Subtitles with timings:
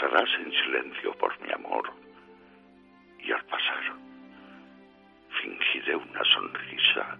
[0.00, 1.92] Pasarás en silencio por mi amor
[3.18, 3.82] y al pasar
[5.42, 7.18] fingiré una sonrisa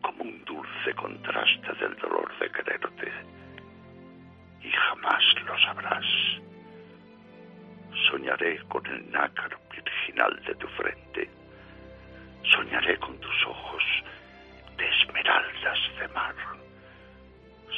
[0.00, 3.12] como un dulce contraste del dolor de quererte
[4.62, 6.04] y jamás lo sabrás.
[8.08, 11.28] Soñaré con el nácar virginal de tu frente.
[12.44, 13.82] Soñaré con tus ojos
[14.76, 16.34] de esmeraldas de mar.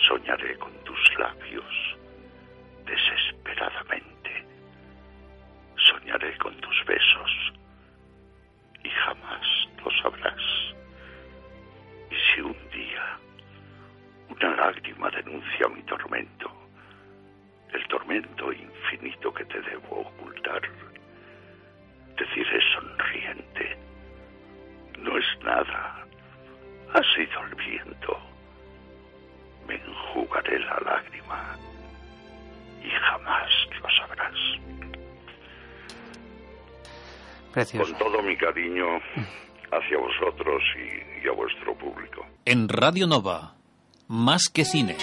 [0.07, 1.97] Soñaré con tus labios
[2.87, 4.47] desesperadamente.
[5.77, 7.53] Soñaré con tus besos
[8.83, 10.43] y jamás lo sabrás.
[12.11, 13.19] Y si un día
[14.29, 16.51] una lágrima denuncia mi tormento,
[17.73, 20.63] el tormento infinito que te debo ocultar,
[22.17, 23.77] deciré sonriente,
[24.99, 26.07] no es nada,
[26.95, 28.19] ha sido el viento,
[29.67, 31.59] me enjugaré la lágrima
[32.87, 33.51] y jamás
[33.83, 34.35] lo sabrás.
[37.53, 37.93] Precioso.
[37.93, 38.87] Con todo mi cariño
[39.73, 42.25] hacia vosotros y, y a vuestro público.
[42.45, 43.57] En Radio Nova,
[44.09, 44.97] más que cine.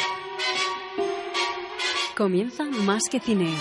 [2.15, 3.55] Comienza Más que Cine.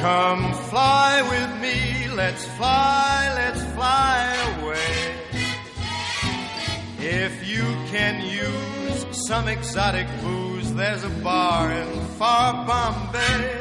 [0.00, 5.16] Come fly with me, let's fly, let's fly away.
[7.00, 8.75] If you can use
[9.26, 13.58] some exotic booze, there's a bar in far Bombay.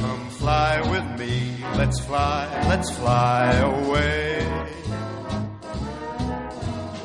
[0.00, 4.38] Come fly with me, let's fly, let's fly away.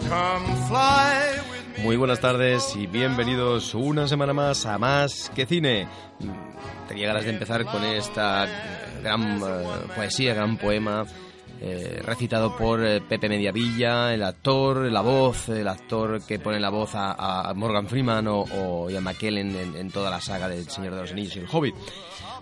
[0.07, 1.41] Come fly.
[1.83, 5.89] Muy buenas tardes y bienvenidos una semana más a Más que Cine.
[6.19, 8.47] Mm, Tenía ganas de empezar con esta
[9.03, 11.05] gran eh, poesía, gran poema
[11.61, 16.69] eh, recitado por eh, Pepe Mediavilla, el actor, la voz, el actor que pone la
[16.69, 20.69] voz a, a Morgan Freeman o, o Ian McKellen en, en toda la saga del
[20.69, 21.75] Señor de los Anillos y el Hobbit.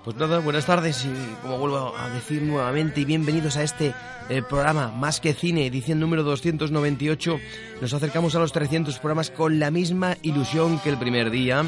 [0.07, 1.11] Pues nada, buenas tardes y
[1.41, 3.93] como vuelvo a decir nuevamente y bienvenidos a este
[4.29, 7.39] eh, programa Más que Cine, edición número 298.
[7.81, 11.65] Nos acercamos a los 300 programas con la misma ilusión que el primer día.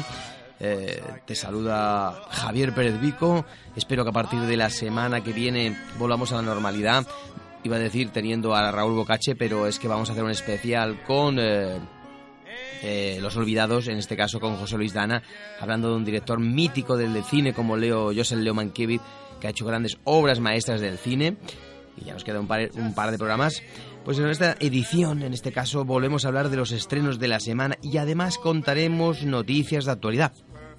[0.58, 3.44] Eh, te saluda Javier Pérez Vico.
[3.76, 7.06] Espero que a partir de la semana que viene volvamos a la normalidad.
[7.62, 11.02] Iba a decir teniendo a Raúl Bocache, pero es que vamos a hacer un especial
[11.04, 11.78] con eh,
[12.82, 15.22] eh, Los Olvidados, en este caso con José Luis Dana,
[15.60, 19.02] hablando de un director mítico del, cine como Leo Joseph Leo Mankiewicz,
[19.40, 21.36] que ha hecho grandes obras maestras del cine.
[22.00, 23.62] Y ya nos queda un par, un par de programas.
[24.04, 27.40] Pues en esta edición, en este caso, volvemos a hablar de los estrenos de la
[27.40, 30.32] semana y además contaremos noticias de actualidad.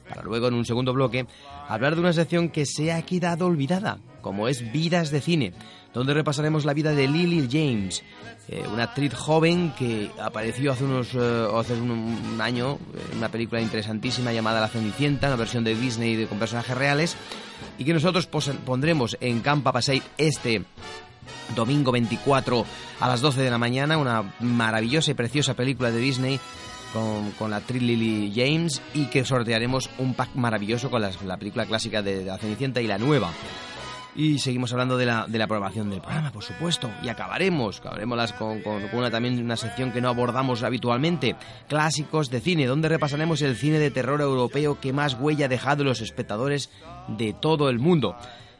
[0.09, 1.27] Para luego, en un segundo bloque,
[1.67, 5.53] hablar de una sección que se ha quedado olvidada, como es Vidas de Cine,
[5.93, 8.03] donde repasaremos la vida de Lily James,
[8.47, 12.79] eh, una actriz joven que apareció hace, unos, eh, hace un, año
[13.11, 17.17] en una película interesantísima llamada La Cenicienta, una versión de Disney con personajes reales,
[17.77, 20.63] y que nosotros pondremos en Campa Passeig este
[21.55, 22.65] domingo 24
[22.99, 26.39] a las 12 de la mañana, una maravillosa y preciosa película de Disney
[27.37, 32.01] con, la actriz Lily James y que sortearemos un pack maravilloso con la película clásica
[32.01, 33.31] de La Cenicienta y la nueva.
[34.15, 36.91] Y seguimos hablando de la, de la programación del programa, por supuesto.
[37.01, 41.35] Y acabaremos, acabaremos con, con- con una, también una sección que no abordamos habitualmente.
[41.69, 45.85] Clásicos de cine, donde repasaremos el cine de terror europeo que más huella ha dejado
[45.85, 46.69] los espectadores
[47.07, 48.17] de todo el mundo.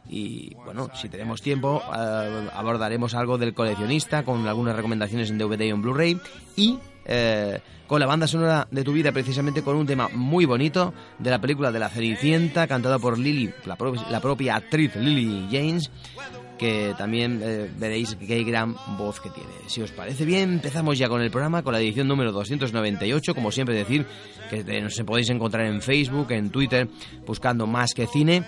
[0.09, 5.61] Y bueno, si tenemos tiempo, eh, abordaremos algo del coleccionista con algunas recomendaciones en DVD
[5.65, 6.19] y en Blu-ray.
[6.55, 6.79] Y
[7.13, 11.29] eh, con la banda sonora de tu vida, precisamente con un tema muy bonito de
[11.29, 15.91] la película de la Cenicienta, cantada por Lily, la, pro- la propia actriz Lily James,
[16.57, 19.49] que también eh, veréis qué gran voz que tiene.
[19.67, 23.35] Si os parece bien, empezamos ya con el programa, con la edición número 298.
[23.35, 24.05] Como siempre, decir
[24.49, 26.87] que te- nos podéis encontrar en Facebook, en Twitter,
[27.25, 28.43] buscando Más que Cine.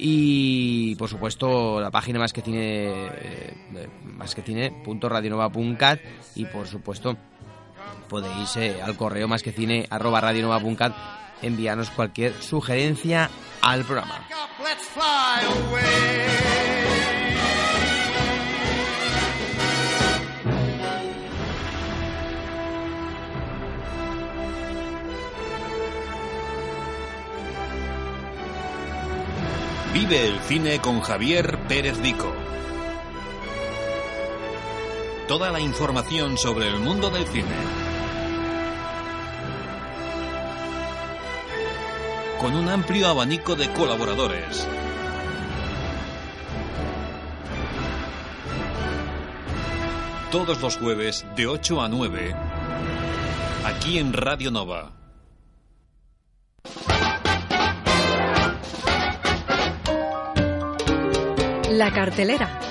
[0.00, 5.98] Y por supuesto la página más que cine eh, más que cine.radionova.cat
[6.36, 7.16] y por supuesto
[8.08, 10.22] podéis eh, al correo más que cine arroba
[11.42, 13.30] enviarnos cualquier sugerencia
[13.62, 14.26] al programa.
[29.92, 32.47] Vive el cine con Javier Pérez Dico.
[35.28, 37.54] Toda la información sobre el mundo del cine.
[42.40, 44.66] Con un amplio abanico de colaboradores.
[50.30, 52.34] Todos los jueves de 8 a 9.
[53.66, 54.92] Aquí en Radio Nova.
[61.68, 62.67] La cartelera.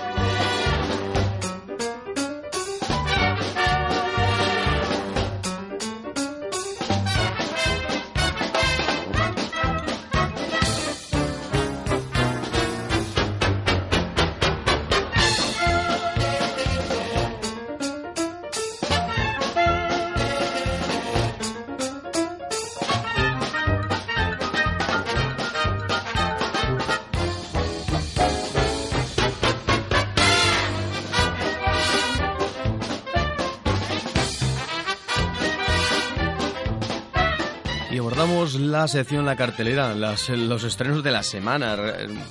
[38.88, 41.76] Sección La Cartelera, las- los estrenos de la semana.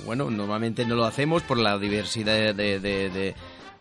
[0.05, 3.35] Bueno, normalmente no lo hacemos por la diversidad de, de- de-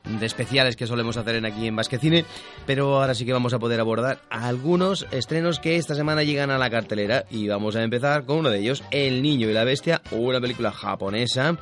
[0.04, 2.24] de especiales que solemos hacer en aquí en Basquecine,
[2.64, 6.58] pero ahora sí que vamos a poder abordar algunos estrenos que esta semana llegan a
[6.58, 10.02] la cartelera y vamos a empezar con uno de ellos, El Niño y la Bestia,
[10.12, 11.58] una película japonesa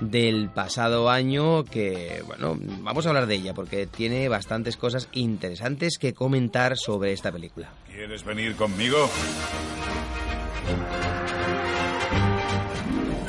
[0.00, 5.98] del pasado año que, bueno, vamos a hablar de ella porque tiene bastantes cosas interesantes
[5.98, 7.68] que comentar sobre esta película.
[7.86, 9.08] ¿Quieres venir conmigo?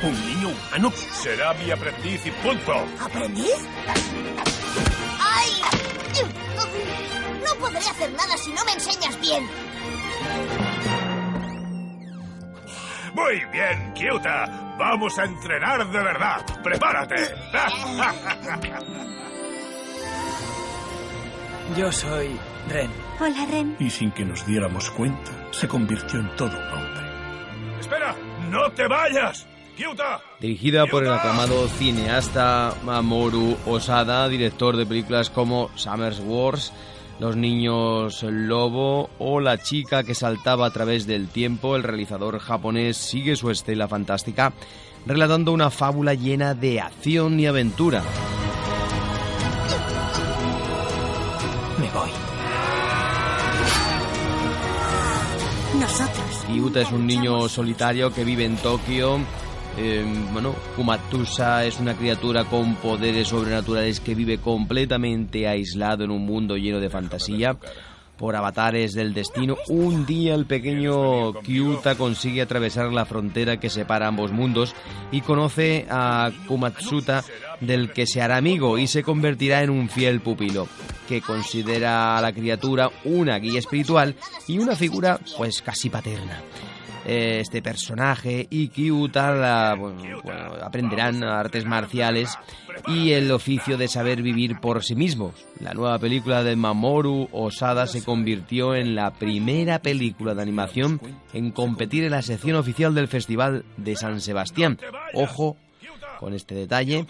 [0.03, 0.91] ¿Un niño humano?
[1.13, 2.73] Será mi aprendiz y punto.
[2.99, 3.55] ¿Aprendiz?
[5.19, 5.51] ¡Ay!
[7.43, 9.47] No podré hacer nada si no me enseñas bien.
[13.13, 14.75] Muy bien, Kyuta.
[14.77, 16.45] Vamos a entrenar de verdad.
[16.61, 17.15] Prepárate.
[21.77, 22.91] Yo soy Ren.
[23.19, 23.75] Hola, Ren.
[23.79, 26.84] Y sin que nos diéramos cuenta, se convirtió en todo un hombre.
[27.79, 28.15] Espera,
[28.49, 29.47] no te vayas.
[29.75, 30.21] Kyuta.
[30.39, 36.71] Dirigida por el aclamado cineasta Mamoru Osada, director de películas como Summer's Wars,
[37.19, 42.95] Los Niños Lobo o La chica que saltaba a través del tiempo, el realizador japonés
[42.95, 44.53] sigue su estela fantástica,
[45.05, 48.01] relatando una fábula llena de acción y aventura.
[51.77, 52.24] Me voy.
[56.47, 59.19] Ryuta es un niño solitario que vive en Tokio.
[59.77, 66.25] Eh, bueno, Kumatusa es una criatura con poderes sobrenaturales que vive completamente aislado en un
[66.25, 67.57] mundo lleno de fantasía.
[68.17, 74.07] Por avatares del destino, un día el pequeño Kyuta consigue atravesar la frontera que separa
[74.07, 74.73] ambos mundos
[75.11, 77.25] y conoce a Kumatsuta,
[77.59, 80.67] del que se hará amigo y se convertirá en un fiel pupilo,
[81.07, 84.15] que considera a la criatura una guía espiritual
[84.47, 86.41] y una figura pues casi paterna.
[87.05, 89.73] Este personaje y Kyuta
[90.63, 92.35] aprenderán artes marciales
[92.87, 95.45] y el oficio de saber vivir por sí mismos.
[95.59, 100.99] La nueva película de Mamoru Osada se convirtió en la primera película de animación
[101.31, 104.79] en competir en la sección oficial del Festival de San Sebastián.
[105.13, 105.57] Ojo
[106.19, 107.05] con este detalle.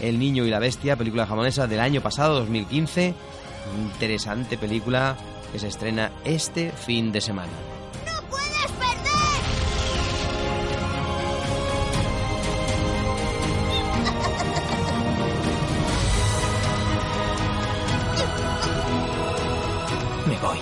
[0.00, 3.14] El niño y la bestia, película japonesa del año pasado, 2015.
[3.82, 5.16] Interesante película
[5.52, 7.52] que se estrena este fin de semana.
[8.06, 9.40] ¡No puedes perder!
[20.26, 20.58] Me voy.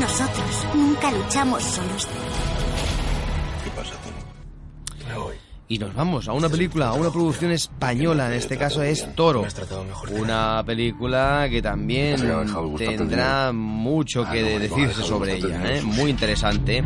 [0.00, 2.08] Nosotros nunca luchamos solos.
[5.72, 9.40] Y nos vamos a una película, a una producción española, en este caso es Toro.
[10.20, 12.16] Una película que también
[12.98, 15.80] tendrá mucho que de- decirse sobre ella, ¿eh?
[15.82, 16.84] muy interesante,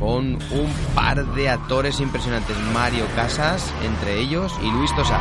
[0.00, 5.20] con un par de actores impresionantes, Mario Casas, entre ellos, y Luis Tosar.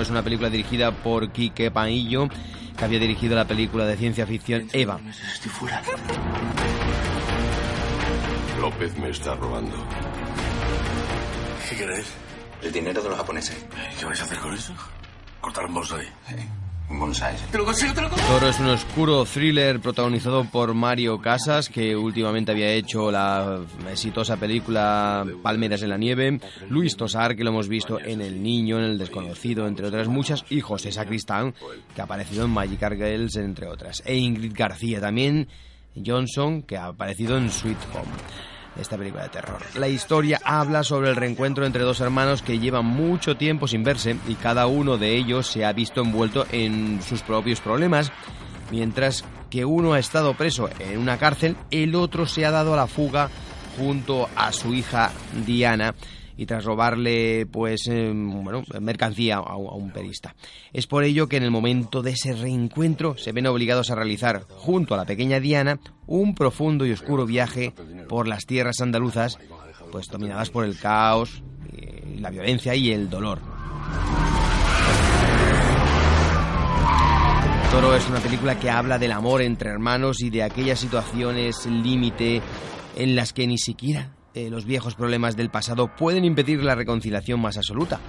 [0.00, 2.28] Es una película dirigida por Quique Paillo,
[2.76, 5.00] que había dirigido la película de ciencia ficción Eva.
[5.32, 5.82] Estoy fuera.
[8.60, 9.76] López me está robando.
[11.68, 12.06] ¿Qué queréis?
[12.62, 13.66] El dinero de los japoneses.
[13.98, 14.72] ¿Qué vais a hacer con eso?
[15.40, 16.08] Cortar un bolso ahí.
[16.90, 17.36] Un bonsai.
[17.52, 18.30] ¡Te lo consigo, te lo consigo!
[18.30, 24.36] Toro es un oscuro thriller protagonizado por Mario Casas, que últimamente había hecho la exitosa
[24.38, 26.40] película Palmeras en la Nieve,
[26.70, 30.44] Luis Tosar, que lo hemos visto en El Niño, en El Desconocido, entre otras muchas,
[30.48, 31.54] y José Sacristán,
[31.94, 35.48] que ha aparecido en Magic Girls, entre otras, e Ingrid García también,
[35.94, 39.60] Johnson, que ha aparecido en Sweet Home esta película de terror.
[39.74, 44.16] La historia habla sobre el reencuentro entre dos hermanos que llevan mucho tiempo sin verse
[44.26, 48.12] y cada uno de ellos se ha visto envuelto en sus propios problemas,
[48.70, 52.76] mientras que uno ha estado preso en una cárcel, el otro se ha dado a
[52.76, 53.30] la fuga
[53.78, 55.12] junto a su hija
[55.46, 55.94] Diana
[56.38, 60.34] y tras robarle pues eh, bueno, mercancía a, un perista.
[60.72, 64.44] Es por ello que en el momento de ese reencuentro se ven obligados a realizar
[64.48, 67.74] junto a la pequeña Diana un profundo y oscuro viaje
[68.08, 69.38] por las tierras andaluzas
[69.90, 71.42] pues dominadas por el caos,
[71.72, 73.40] y la violencia y el dolor.
[77.72, 82.40] Toro es una película que habla del amor entre hermanos y de aquellas situaciones límite
[82.96, 87.40] en las que ni siquiera eh, los viejos problemas del pasado pueden impedir la reconciliación
[87.40, 88.00] más absoluta.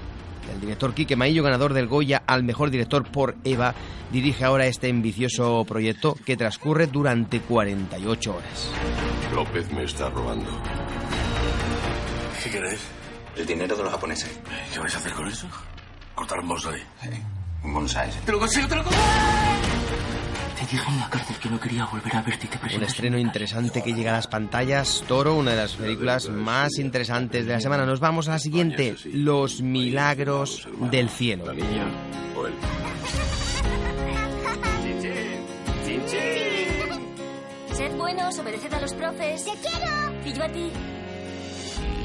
[0.54, 3.76] El director Quique Maillo, ganador del Goya al mejor director por Eva,
[4.12, 8.72] dirige ahora este ambicioso proyecto que transcurre durante 48 horas.
[9.34, 10.50] López me está robando.
[12.44, 12.82] ¿Qué queréis?
[13.36, 14.40] El dinero de los japoneses.
[14.74, 15.48] ¿Qué vais a hacer con eso?
[16.16, 16.82] Cortar un bonsai.
[17.64, 18.10] Un bonsai.
[18.26, 19.04] ¡Te lo consigo, te lo consigo!
[20.60, 23.18] Te dije en la cárcel que no quería volver a verte y te Un estreno
[23.18, 25.04] interesante que llega a las pantallas.
[25.08, 27.86] Toro, una de las películas más interesantes de la semana.
[27.86, 28.96] Nos vamos a la siguiente.
[29.06, 31.46] Los milagros del cielo.
[31.46, 31.86] La niña
[32.36, 32.54] o él.
[37.74, 39.46] Sed buenos, obedeced a los profes.
[39.46, 40.26] ¡Te quiero!
[40.26, 40.70] Y yo a ti.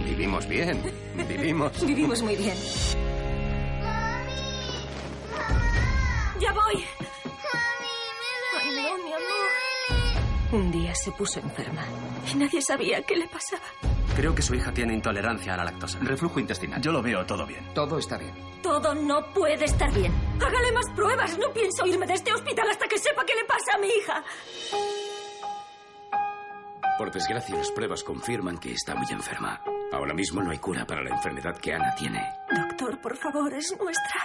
[0.04, 0.80] Vivimos bien.
[1.28, 1.84] Vivimos.
[1.87, 2.54] Vivimos muy bien.
[6.40, 6.84] ¡Ya voy!
[8.62, 9.50] Ay, no, mi amor.
[10.54, 11.82] Un día se puso enferma
[12.32, 13.64] y nadie sabía qué le pasaba.
[14.14, 15.99] Creo que su hija tiene intolerancia a la lactosa.
[15.99, 16.80] Reflujo intestinal.
[16.80, 17.75] Yo lo veo todo bien.
[17.75, 18.32] Todo está bien.
[18.62, 20.12] Todo no puede estar bien.
[20.40, 21.37] Hágale más pruebas.
[21.38, 24.25] No pienso irme de este hospital hasta que sepa qué le pasa a mi hija.
[26.99, 29.61] Por desgracia, las pruebas confirman que está muy enferma.
[29.92, 32.23] Ahora mismo no hay cura para la enfermedad que Ana tiene.
[32.49, 34.20] Doctor, por favor, es nuestra.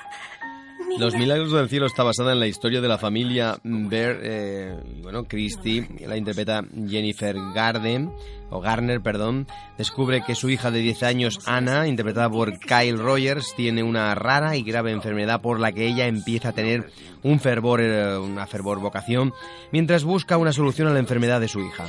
[0.89, 0.99] Niña.
[0.99, 5.23] Los Milagros del Cielo está basada en la historia de la familia Bear, eh, bueno,
[5.23, 8.11] Christie, la interpreta Jennifer Garden,
[8.49, 13.53] o Garner, perdón, descubre que su hija de 10 años, Ana, interpretada por Kyle Rogers,
[13.55, 16.91] tiene una rara y grave enfermedad por la que ella empieza a tener
[17.23, 19.33] un fervor, eh, una fervor vocación,
[19.71, 21.85] mientras busca una solución a la enfermedad de su hija.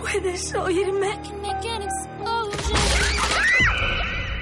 [0.00, 1.08] ¿Puedes oírme?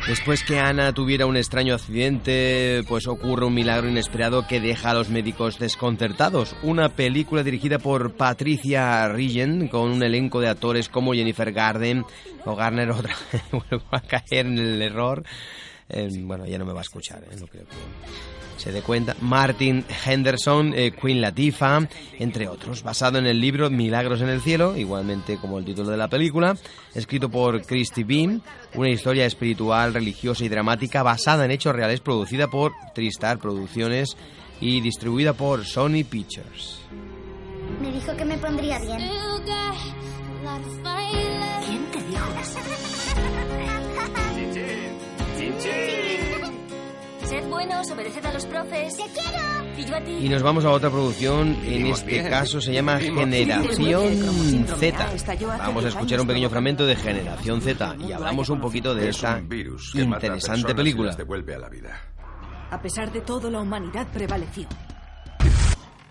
[0.09, 4.95] Después que Ana tuviera un extraño accidente, pues ocurre un milagro inesperado que deja a
[4.95, 6.55] los médicos desconcertados.
[6.63, 12.05] Una película dirigida por Patricia Rigen, con un elenco de actores como Jennifer Garden
[12.45, 13.17] o Garner, otra
[13.51, 15.25] vuelvo a caer en el error.
[15.89, 17.75] Eh, bueno, ya no me va a escuchar, eh, no creo que
[18.57, 19.17] se dé cuenta.
[19.21, 22.83] Martin Henderson, eh, Queen Latifah, entre otros.
[22.83, 26.57] Basado en el libro Milagros en el Cielo, igualmente como el título de la película,
[26.95, 28.43] escrito por Christy Bean,
[28.75, 34.17] una historia espiritual, religiosa y dramática basada en hechos reales, producida por Tristar Producciones
[34.61, 36.81] y distribuida por Sony Pictures.
[37.81, 38.99] Me dijo que me pondría bien.
[41.67, 42.59] ¿Quién te dijo eso?
[47.29, 48.97] Sed buenos, obedeced a los profes.
[48.97, 49.77] ¡Te quiero!
[49.77, 50.13] Y yo a ti.
[50.23, 52.29] Y nos vamos a otra producción, en este bien.
[52.29, 55.13] caso se llama Vivimos Generación Z.
[55.59, 59.17] Vamos a escuchar un pequeño fragmento de Generación Z y hablamos un poquito de Es
[59.17, 61.09] esta virus interesante película.
[61.09, 62.01] las devuelve a la vida.
[62.71, 64.67] A pesar de todo, la humanidad prevaleció.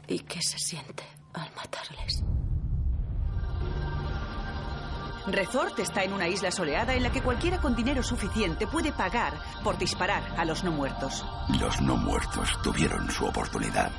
[0.07, 1.03] ¿Y qué se siente
[1.34, 2.24] al matarles?
[5.27, 9.34] Resort está en una isla soleada en la que cualquiera con dinero suficiente puede pagar
[9.63, 11.25] por disparar a los no muertos.
[11.60, 13.91] Los no muertos tuvieron su oportunidad.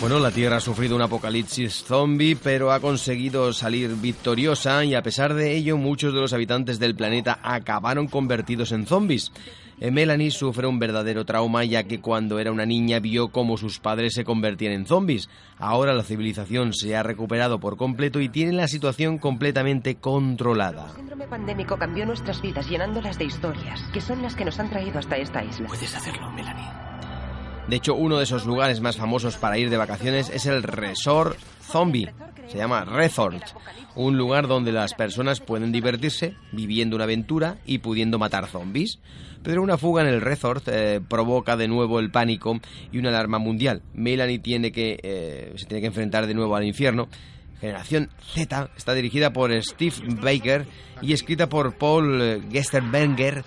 [0.00, 5.02] Bueno, la Tierra ha sufrido un apocalipsis zombie, pero ha conseguido salir victoriosa y a
[5.02, 9.32] pesar de ello muchos de los habitantes del planeta acabaron convertidos en zombies.
[9.80, 13.78] Eh, Melanie sufre un verdadero trauma ya que cuando era una niña vio cómo sus
[13.78, 15.28] padres se convertían en zombies.
[15.58, 20.86] Ahora la civilización se ha recuperado por completo y tiene la situación completamente controlada.
[20.90, 24.70] El síndrome pandémico cambió nuestras vidas llenándolas de historias, que son las que nos han
[24.70, 25.68] traído hasta esta isla.
[25.68, 26.85] Puedes hacerlo, Melanie.
[27.68, 31.36] De hecho, uno de esos lugares más famosos para ir de vacaciones es el Resort
[31.62, 32.10] Zombie.
[32.46, 33.42] Se llama Resort,
[33.96, 39.00] un lugar donde las personas pueden divertirse viviendo una aventura y pudiendo matar zombies.
[39.42, 42.60] Pero una fuga en el resort eh, provoca de nuevo el pánico
[42.92, 43.82] y una alarma mundial.
[43.94, 47.08] Melanie tiene que, eh, se tiene que enfrentar de nuevo al infierno.
[47.60, 50.66] Generación Z está dirigida por Steve Baker
[51.00, 53.44] y escrita por Paul eh, Gesterberger,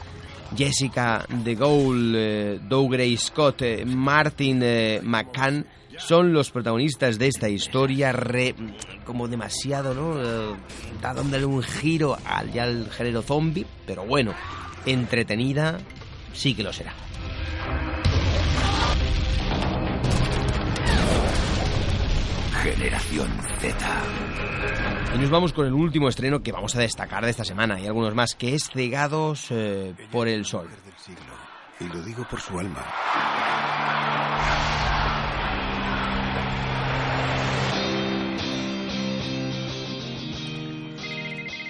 [0.56, 4.64] Jessica De Gaulle, Doug Gray Scott, Martin
[5.04, 5.66] McCann
[5.98, 8.56] son los protagonistas de esta historia re,
[9.06, 10.20] como demasiado, ¿no?
[10.94, 14.34] Está dándole un giro al, ya al género zombie, pero bueno,
[14.86, 15.80] entretenida
[16.34, 16.94] sí que lo será.
[22.64, 23.78] Generación Z.
[25.16, 27.88] Y nos vamos con el último estreno que vamos a destacar de esta semana y
[27.88, 30.70] algunos más, que es Cegados eh, por el Sol.
[31.80, 32.86] Y lo digo por su alma.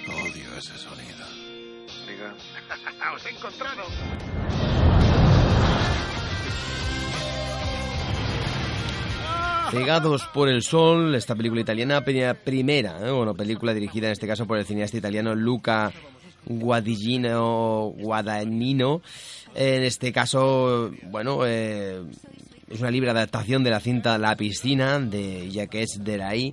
[0.08, 1.26] Odio ese sonido.
[2.08, 2.34] Diga.
[3.14, 3.84] ¡Os he encontrado!
[9.70, 13.10] Cegados por el Sol, esta película italiana, primera, ¿eh?
[13.12, 15.92] bueno, película dirigida en este caso por el cineasta italiano Luca
[16.44, 19.00] Guadagnino, Guadagnino.
[19.54, 22.02] En este caso, bueno, eh,
[22.68, 26.52] es una libre adaptación de la cinta La piscina de Jacques Deray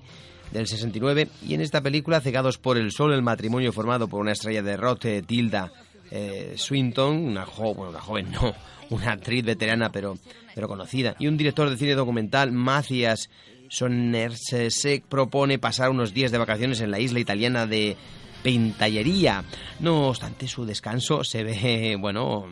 [0.51, 4.33] del 69 y en esta película Cegados por el Sol, el matrimonio formado por una
[4.33, 5.71] estrella de rock, Tilda
[6.11, 8.53] eh, Swinton, una, bueno, una joven, no,
[8.89, 10.17] una actriz veterana pero,
[10.55, 13.29] pero conocida, y un director de cine documental, Macias
[13.69, 17.97] Sonners, se propone pasar unos días de vacaciones en la isla italiana de
[18.43, 19.43] Pentallería.
[19.79, 22.45] No obstante, su descanso se ve, bueno,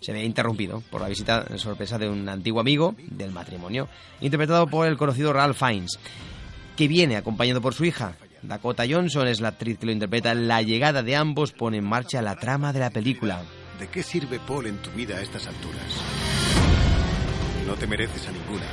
[0.00, 3.88] se ve interrumpido por la visita sorpresa de un antiguo amigo del matrimonio,
[4.20, 5.98] interpretado por el conocido Ralph Fiennes,
[6.76, 10.34] que viene acompañado por su hija, Dakota Johnson es la actriz que lo interpreta.
[10.34, 13.42] La llegada de ambos pone en marcha la trama de la película.
[13.80, 15.80] ¿De qué sirve Paul en tu vida a estas alturas?
[17.66, 18.66] No te mereces a ninguna.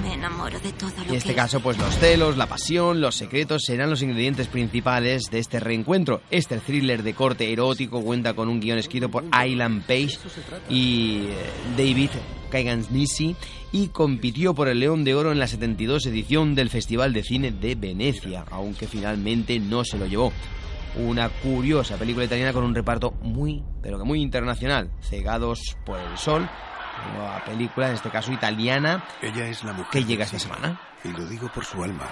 [0.00, 1.34] Me enamoro de todo lo En este que...
[1.34, 6.20] caso, pues los celos, la pasión, los secretos serán los ingredientes principales de este reencuentro.
[6.30, 10.18] Este thriller de corte erótico cuenta con un guion escrito por Aylan Page
[10.70, 11.34] y eh,
[11.76, 12.10] David
[12.50, 13.34] Kagansnisi
[13.72, 17.50] y compitió por el León de Oro en la 72 edición del Festival de Cine
[17.50, 20.32] de Venecia, aunque finalmente no se lo llevó.
[20.96, 24.90] Una curiosa película italiana con un reparto muy, pero que muy internacional.
[25.00, 26.48] Cegados por el Sol,
[27.04, 30.80] una nueva película, en este caso italiana, Ella es la mujer que llega esta semana.
[31.02, 32.08] Y lo digo por su alma.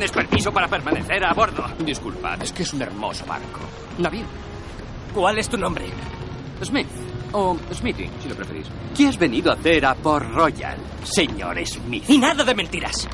[0.00, 1.62] Tienes permiso para permanecer a bordo.
[1.84, 3.60] Disculpad, es que es un hermoso barco.
[3.98, 4.24] Navío.
[5.12, 5.90] ¿Cuál es tu nombre?
[6.62, 6.86] Smith.
[7.32, 8.66] O Smithy, si lo preferís.
[8.96, 12.04] ¿Qué has venido a hacer a Port Royal, señor Smith?
[12.08, 13.06] Y nada de mentiras.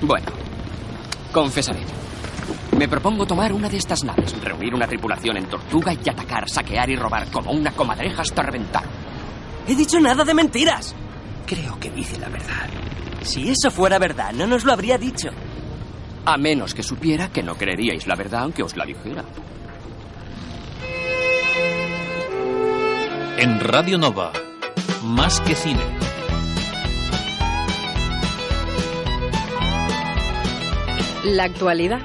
[0.00, 0.26] Bueno,
[1.32, 1.84] confesaré.
[2.76, 6.90] Me propongo tomar una de estas naves, reunir una tripulación en Tortuga y atacar, saquear
[6.90, 8.84] y robar como una comadreja hasta reventar.
[9.68, 10.92] He dicho nada de mentiras.
[11.46, 12.68] Creo que dice la verdad.
[13.22, 15.28] Si eso fuera verdad, no nos lo habría dicho.
[16.24, 19.24] A menos que supiera que no creeríais la verdad aunque os la dijera.
[23.38, 24.32] En Radio Nova,
[25.02, 25.82] más que cine.
[31.24, 32.00] La actualidad.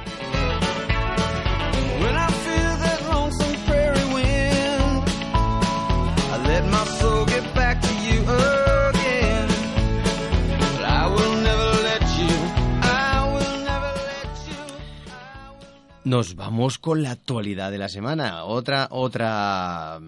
[16.07, 18.45] Nos vamos con la actualidad de la semana.
[18.45, 19.99] Otra, otra,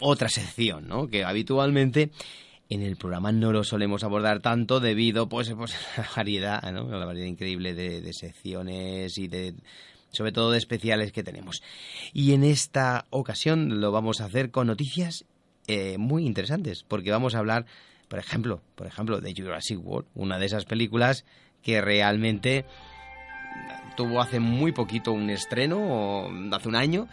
[0.00, 1.08] otra sección, ¿no?
[1.08, 2.10] Que habitualmente
[2.70, 6.88] en el programa no lo solemos abordar tanto debido, pues, pues a la variedad, ¿no?
[6.88, 9.52] La variedad increíble de, de secciones y de,
[10.10, 11.62] sobre todo de especiales que tenemos.
[12.14, 15.26] Y en esta ocasión lo vamos a hacer con noticias
[15.66, 17.66] eh, muy interesantes, porque vamos a hablar,
[18.08, 21.26] por ejemplo, por ejemplo, de Jurassic World, una de esas películas
[21.62, 22.64] que realmente
[23.96, 27.08] tuvo hace muy poquito un estreno, o hace un año,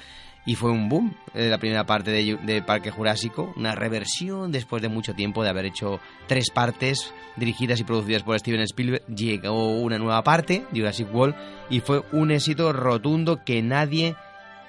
[0.45, 4.89] y fue un boom eh, la primera parte de, Parque Jurásico, una reversión después de
[4.89, 9.05] mucho tiempo de haber hecho tres partes dirigidas y producidas por Steven Spielberg.
[9.07, 11.35] Llegó una nueva parte, Jurassic World,
[11.69, 14.15] y fue un éxito rotundo que nadie,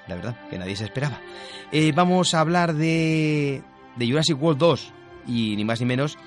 [0.07, 1.19] la verdad, que nadie se esperaba.
[1.71, 3.63] Eh, vamos a hablar de,
[3.95, 4.93] de Jurassic World 2
[5.27, 6.17] y ni más ni menos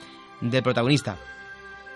[0.41, 1.17] del protagonista,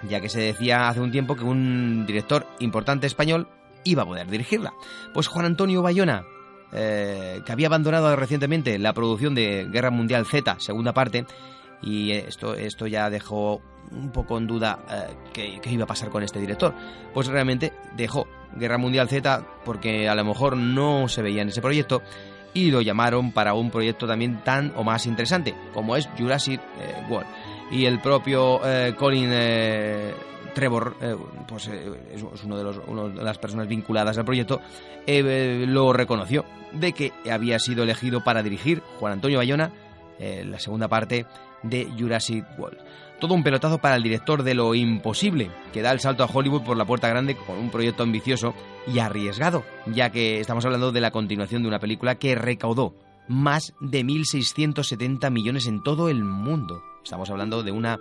[0.03, 3.49] ya que se decía hace un tiempo que un director importante español
[3.85, 4.75] iba a poder dirigirla.
[5.13, 6.25] Pues Juan Antonio Bayona,
[6.73, 11.27] eh, que había abandonado recientemente la producción de Guerra Mundial Z, segunda parte,
[11.83, 16.23] y esto, esto ya dejó un poco en duda eh, qué, iba a pasar con
[16.23, 16.75] este director.
[17.15, 21.63] Pues realmente dejó Guerra Mundial Z porque a lo mejor no se veía en ese
[21.63, 22.03] proyecto
[22.55, 27.05] y lo llamaron para un proyecto también tan o más interesante como es Jurassic eh,
[27.09, 27.29] World.
[27.71, 28.61] Y el propio
[28.97, 29.31] Colin
[30.59, 34.61] Trevor, eh, pues eh, es uno de, los, de las personas vinculadas al proyecto,
[35.07, 39.71] eh, lo reconoció de que había sido elegido para dirigir Juan Antonio Bayona
[40.19, 41.27] la segunda parte
[41.63, 42.79] de Jurassic World.
[43.21, 46.65] Todo un pelotazo para el director de Lo Imposible, que da el salto a Hollywood
[46.65, 48.53] por la puerta grande con un proyecto ambicioso
[48.93, 52.97] y arriesgado, ya que estamos hablando de la continuación de una película que recaudó
[53.29, 56.83] más de 1.670 millones en todo el mundo.
[57.03, 57.99] Estamos hablando de una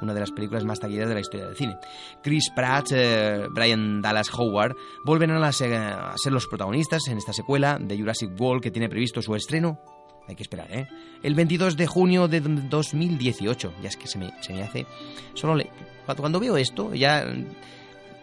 [0.00, 1.76] una de las películas más taquilleras de la historia del cine.
[2.22, 7.98] Chris Pratt, eh, Brian Dallas Howard vuelven a, ser los protagonistas en esta secuela de
[7.98, 9.80] Jurassic World que tiene previsto su estreno.
[10.28, 10.86] Hay que esperar, ¿eh?
[11.22, 13.72] El 22 de junio de 2018.
[13.82, 14.86] Ya es que se me, se me hace...
[15.34, 15.70] Solo le...
[16.16, 17.24] Cuando veo esto, ya...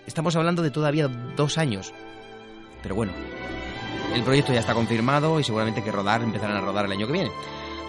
[0.06, 1.94] Estamos hablando de todavía dos años.
[2.82, 3.12] Pero bueno,
[4.14, 7.14] el proyecto ya está confirmado y seguramente que rodar empezarán a rodar el año que
[7.14, 7.32] viene.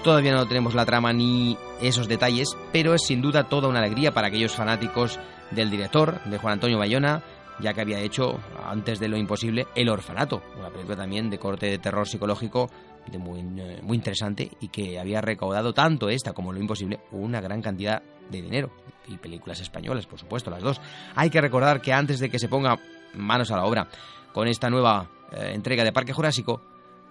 [0.03, 4.13] Todavía no tenemos la trama ni esos detalles, pero es sin duda toda una alegría
[4.13, 5.19] para aquellos fanáticos
[5.51, 7.23] del director, de Juan Antonio Bayona,
[7.61, 11.67] ya que había hecho, antes de lo imposible, El Orfanato, una película también de corte
[11.67, 12.71] de terror psicológico
[13.11, 17.41] de muy, eh, muy interesante y que había recaudado tanto esta como lo imposible una
[17.41, 18.71] gran cantidad de dinero.
[19.09, 20.81] Y películas españolas, por supuesto, las dos.
[21.15, 22.79] Hay que recordar que antes de que se ponga
[23.15, 23.89] manos a la obra
[24.33, 26.61] con esta nueva eh, entrega de Parque Jurásico,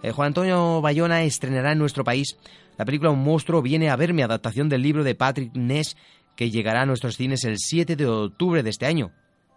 [0.03, 2.37] eh, Juan Antonio Bayona estrenará en nuestro país
[2.77, 5.97] la película Un monstruo viene a verme, adaptación del libro de Patrick Ness,
[6.35, 9.11] que llegará a nuestros cines el 7 de octubre de este año.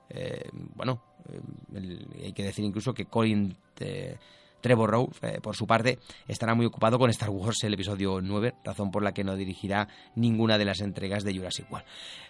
[0.08, 1.02] Eh, bueno,
[1.74, 3.56] eh, hay que decir incluso que Colin
[4.60, 8.54] Trevor Rowe, eh, por su parte, estará muy ocupado con Star Wars el episodio 9,
[8.64, 11.86] razón por la que no dirigirá ninguna de las entregas de Jurassic World.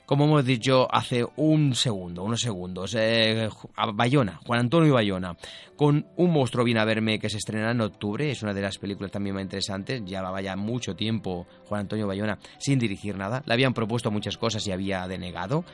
[0.07, 3.49] Como hemos dicho hace un segundo, unos segundos, eh,
[3.95, 5.37] Bayona, Juan Antonio Bayona,
[5.77, 8.79] con Un monstruo viene a verme que se estrenará en octubre, es una de las
[8.79, 13.55] películas también más interesantes, llevaba ya mucho tiempo Juan Antonio Bayona sin dirigir nada, le
[13.55, 15.65] habían propuesto muchas cosas y había denegado.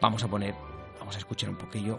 [0.00, 0.54] Vamos a poner,
[0.98, 1.98] vamos a escuchar un poquillo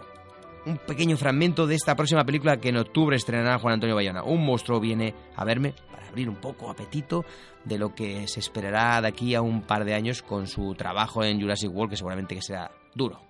[0.66, 4.22] un pequeño fragmento de esta próxima película que en octubre estrenará Juan Antonio Bayona.
[4.22, 7.24] Un monstruo viene a verme para abrir un poco apetito
[7.64, 11.24] de lo que se esperará de aquí a un par de años con su trabajo
[11.24, 13.20] en Jurassic World, que seguramente que será duro.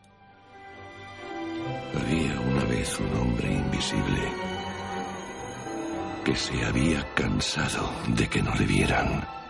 [1.95, 4.23] Había una vez un hombre invisible
[6.25, 9.41] que se había cansado de que no le vieran.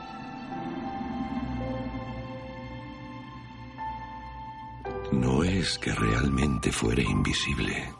[5.12, 7.92] No es que realmente fuera invisible.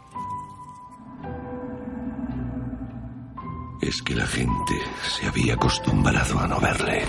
[3.80, 7.04] Es que la gente se había acostumbrado a no verle.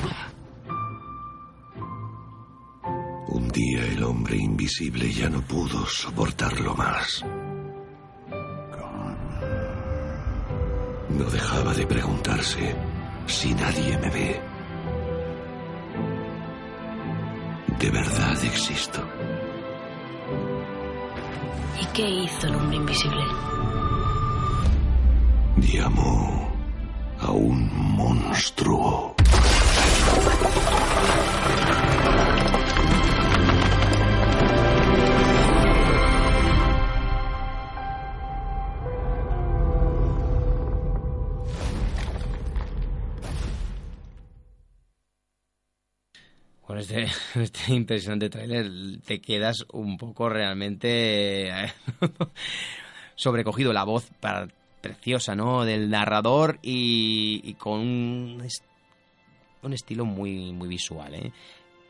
[3.28, 7.24] Un día el hombre invisible ya no pudo soportarlo más.
[11.10, 12.76] No dejaba de preguntarse
[13.28, 14.42] si nadie me ve.
[17.80, 19.02] ¿De verdad existo?
[21.94, 23.24] ¿Y qué hizo el hombre invisible?
[25.58, 26.50] Llamó
[27.20, 29.13] a un monstruo.
[47.42, 51.74] este, impresionante tráiler te quedas un poco realmente eh,
[53.16, 53.74] sobrecogido.
[53.74, 54.10] La voz
[54.82, 55.66] preciosa, ¿no?
[55.66, 58.44] Del narrador y, con un,
[59.74, 61.32] estilo muy, muy visual, ¿eh?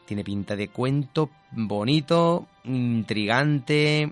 [0.06, 4.12] Tiene pinta de cuento bonito, intrigante.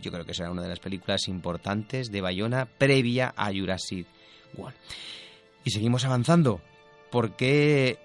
[0.00, 4.06] Yo creo que será una de las películas importantes de Bayona previa a Jurassic
[4.56, 4.76] World.
[5.64, 6.60] Y seguimos avanzando
[7.10, 7.98] porque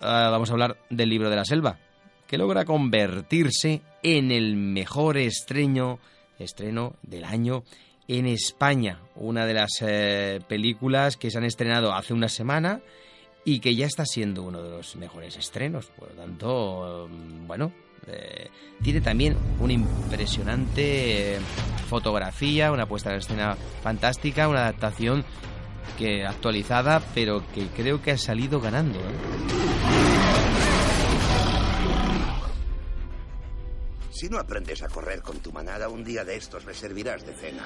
[0.00, 1.78] vamos a hablar del libro de la selva,
[2.26, 5.98] que logra convertirse en el mejor estreno,
[6.38, 7.64] del año
[8.08, 12.80] en España, una de las eh, películas que se han estrenado hace una semana
[13.44, 15.86] y que ya está siendo uno de los mejores estrenos.
[15.86, 17.08] Por lo tanto,
[17.46, 17.72] bueno,
[18.06, 18.48] eh,
[18.82, 21.38] tiene también una impresionante
[21.88, 25.24] fotografía, una puesta en escena fantástica, una adaptación
[25.96, 28.98] que actualizada, pero que creo que ha salido ganando.
[34.10, 37.34] Si no aprendes a correr con tu manada, un día de estos me servirás de
[37.34, 37.64] cena.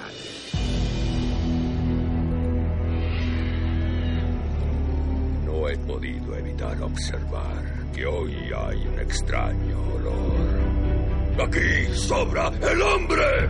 [5.44, 11.46] No he podido evitar observar que hoy hay un extraño olor.
[11.46, 13.48] Aquí sobra el hombre.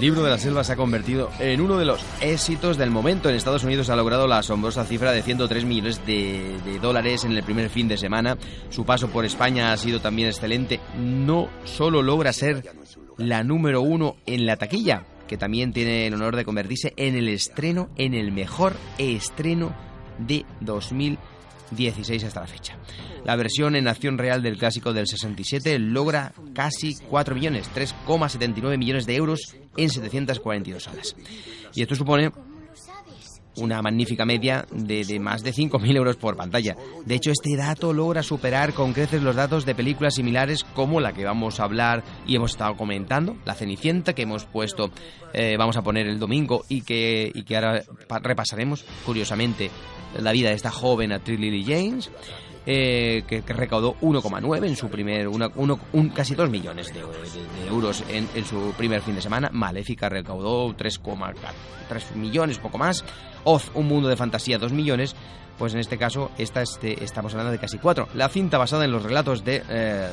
[0.00, 3.28] Libro de la selva se ha convertido en uno de los éxitos del momento.
[3.28, 7.42] En Estados Unidos ha logrado la asombrosa cifra de 103 millones de, dólares en el
[7.42, 8.36] primer fin de semana.
[8.70, 10.80] Su paso por España ha sido también excelente.
[10.96, 12.70] No solo logra ser
[13.16, 17.28] la número uno en la taquilla, que también tiene el honor de convertirse en el
[17.28, 19.74] estreno, en el mejor estreno
[20.18, 20.44] de
[21.70, 22.76] 2016 hasta la fecha.
[23.24, 29.06] La versión en acción real del clásico del 67 logra casi 4 millones, 3,79 millones
[29.06, 31.16] de euros en 742 salas.
[31.74, 32.32] Y esto supone
[33.58, 36.76] una magnífica media de, de más de 5.000 euros por pantalla.
[37.04, 41.12] De hecho, este dato logra superar con creces los datos de películas similares como la
[41.12, 44.90] que vamos a hablar y hemos estado comentando, La Cenicienta, que hemos puesto,
[45.32, 47.82] eh, vamos a poner el domingo y que, y que ahora
[48.22, 49.70] repasaremos, curiosamente,
[50.16, 52.10] la vida de esta joven actriz Lily James.
[52.70, 55.50] Eh, que, recaudó 1,9 en su primer, uno,
[55.94, 57.00] un, casi 2 millones de,
[57.66, 59.48] euros en, su primer fin de semana.
[59.50, 63.06] Maléfica recaudó 3,3 millones, poco más.
[63.44, 65.16] Oz, un mundo de fantasía, 2 millones.
[65.56, 68.08] Pues en este caso, esta este, estamos hablando de casi 4.
[68.14, 70.10] La cinta basada en los relatos de eh,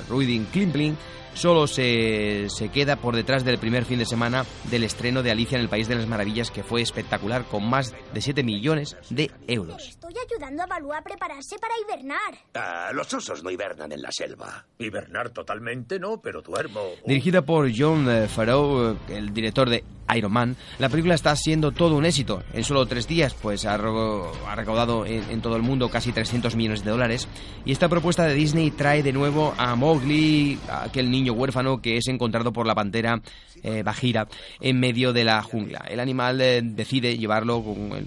[0.53, 0.95] Kipling
[1.36, 5.56] solo se, se, queda por detrás del primer fin de semana del estreno de Alicia
[5.58, 9.30] en el País de las Maravillas, que fue espectacular, con más de 7 millones de
[9.48, 9.89] euros.
[9.89, 12.36] Estoy ayudando a Balú a prepararse para hibernar.
[12.56, 14.65] Ah, los osos no hibernan en la selva.
[14.80, 16.82] Hibernar totalmente no, pero duermo.
[17.06, 19.84] Dirigida por John eh, Farrow, el director de
[20.15, 22.43] Iron Man, la película está siendo todo un éxito.
[22.54, 26.56] En solo tres días, pues ha, ha recaudado en, en, todo el mundo casi 300
[26.56, 27.28] millones de dólares.
[27.65, 32.07] Y esta propuesta de Disney trae de nuevo a Mowgli, aquel niño huérfano que es
[32.07, 33.21] encontrado por la pantera
[33.63, 34.27] eh, Bajira
[34.59, 35.85] en medio de la jungla.
[35.89, 37.63] El animal eh, decide llevarlo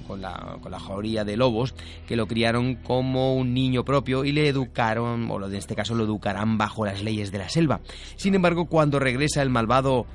[0.07, 1.74] con, la, con la jauría de lobos
[2.07, 6.04] que lo criaron como un niño propio y le educaron, o en este caso lo
[6.04, 7.81] educarán bajo las leyes de la selva.
[8.16, 10.07] Sin embargo, cuando regresa el malvado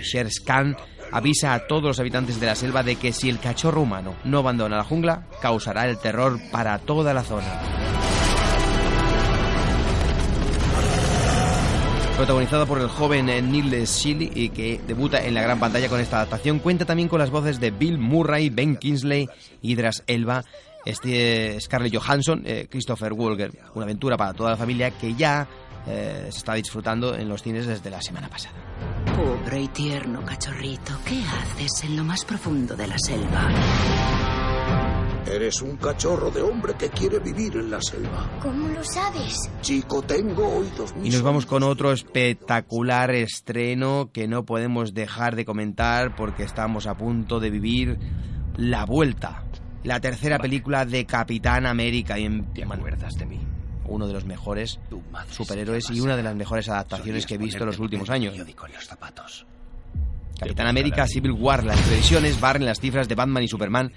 [0.00, 0.76] Sher Khan,
[1.10, 4.38] avisa a todos los habitantes de la selva de que si el cachorro humano no
[4.38, 8.11] abandona la jungla, causará el terror para toda la zona.
[12.16, 16.16] Protagonizada por el joven Neil Seeley y que debuta en la gran pantalla con esta
[16.16, 16.58] adaptación.
[16.58, 19.28] Cuenta también con las voces de Bill Murray, Ben Kingsley,
[19.62, 20.44] Idras Elba,
[20.84, 23.50] este Scarlett Johansson, eh, Christopher Walker.
[23.74, 25.48] Una aventura para toda la familia que ya
[25.86, 28.54] eh, se está disfrutando en los cines desde la semana pasada.
[29.16, 33.48] Pobre y tierno cachorrito, ¿qué haces en lo más profundo de la selva?
[35.26, 38.28] Eres un cachorro de hombre que quiere vivir en la selva.
[38.42, 39.50] ¿Cómo lo sabes?
[39.60, 45.44] Chico, tengo oídos Y nos vamos con otro espectacular estreno que no podemos dejar de
[45.44, 47.98] comentar porque estamos a punto de vivir
[48.56, 49.44] la vuelta.
[49.84, 52.18] La tercera película de Capitán América.
[52.18, 52.52] Y en...
[52.52, 53.40] ¿Te acuerdas de mí?
[53.84, 54.80] Uno de los mejores
[55.30, 58.34] superhéroes y una de las mejores adaptaciones que he visto en los últimos años.
[60.38, 61.64] Capitán América Civil War.
[61.64, 63.92] Las previsiones barren las cifras de Batman y Superman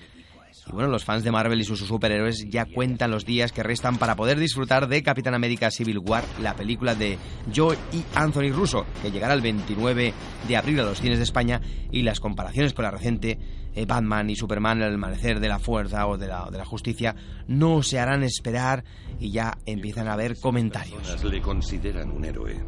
[0.67, 3.97] y bueno, los fans de Marvel y sus superhéroes ya cuentan los días que restan
[3.97, 7.17] para poder disfrutar de Capitán América Civil War, la película de
[7.53, 10.13] Joe y Anthony Russo, que llegará el 29
[10.47, 13.37] de abril a los cines de España, y las comparaciones con la reciente
[13.75, 17.15] eh, Batman y Superman, el amanecer de la fuerza o de la, de la justicia,
[17.47, 18.83] no se harán esperar
[19.19, 21.23] y ya empiezan a haber comentarios.
[21.23, 22.63] Le consideran un héroe.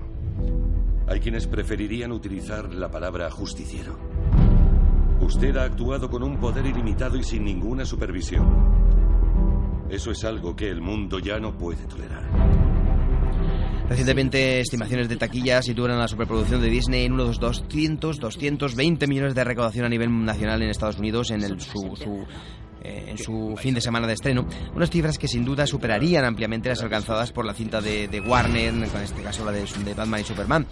[1.07, 3.97] Hay quienes preferirían utilizar la palabra justiciero.
[5.21, 8.45] Usted ha actuado con un poder ilimitado y sin ninguna supervisión.
[9.89, 12.27] Eso es algo que el mundo ya no puede tolerar.
[13.89, 19.43] Recientemente, estimaciones de taquilla sitúan la superproducción de Disney en unos 200, 220 millones de
[19.45, 22.25] recaudación a nivel nacional en Estados Unidos en el, su, su
[22.87, 26.69] eh, en su fin de semana de estreno, unas cifras que sin duda superarían ampliamente
[26.69, 30.21] las alcanzadas por la cinta de, de Warner, en este caso la de, de, Batman
[30.21, 30.65] y Superman,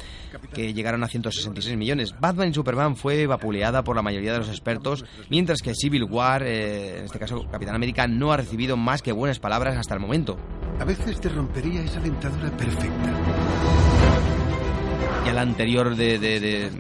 [0.54, 2.16] que llegaron a 166 millones.
[2.20, 6.44] Batman y Superman fue vapuleada por la mayoría de los expertos, mientras que Civil War,
[6.44, 10.00] eh, en este caso Capitán América, no ha recibido más que buenas palabras hasta el
[10.00, 10.38] momento.
[10.80, 13.35] A veces te rompería esa dentadura perfecta.
[15.26, 16.72] Ya la anterior de, de, de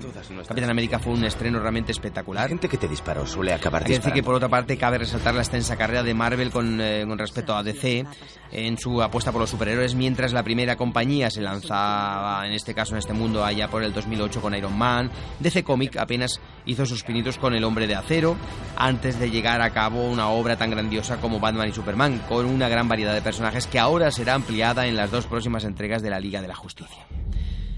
[0.48, 2.44] Capitán América fue un estreno realmente espectacular.
[2.44, 5.00] La gente que te disparó suele acabar Hay que decir que por otra parte cabe
[5.00, 8.06] resaltar la extensa carrera de Marvel con, eh, con respecto a DC
[8.52, 12.94] en su apuesta por los superhéroes, mientras la primera compañía se lanzaba, en este caso
[12.94, 15.10] en este mundo, allá por el 2008 con Iron Man.
[15.40, 18.38] DC Comic apenas hizo sus pinitos con El Hombre de Acero
[18.76, 22.70] antes de llegar a cabo una obra tan grandiosa como Batman y Superman, con una
[22.70, 26.20] gran variedad de personajes que ahora será ampliada en las dos próximas entregas de la
[26.20, 27.08] Liga de la Justicia.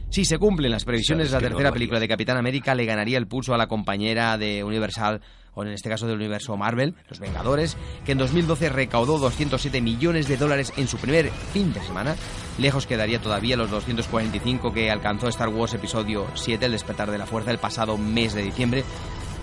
[0.09, 2.73] Si se cumplen las previsiones, la tercera película de Capitán América.
[2.73, 5.21] Le ganaría el pulso a la compañera de Universal,
[5.53, 10.27] o en este caso del universo Marvel, Los Vengadores, que en 2012 recaudó 207 millones
[10.27, 12.15] de dólares en su primer fin de semana.
[12.57, 17.25] Lejos quedaría todavía los 245 que alcanzó Star Wars Episodio 7, El despertar de la
[17.25, 18.83] fuerza, el pasado mes de diciembre,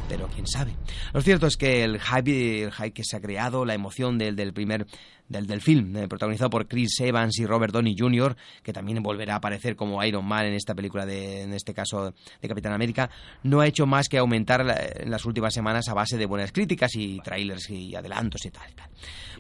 [0.09, 0.77] pero quién sabe.
[1.13, 4.37] Lo cierto es que el hype, el hype que se ha creado, la emoción del,
[4.37, 4.87] del primer
[5.29, 9.35] del, del film, eh, protagonizado por Chris Evans y Robert Downey Jr., que también volverá
[9.35, 13.11] a aparecer como Iron Man en esta película, de, en este caso de Capitán América,
[13.43, 16.53] no ha hecho más que aumentar la, en las últimas semanas a base de buenas
[16.53, 18.91] críticas y trailers y adelantos y tal, y tal.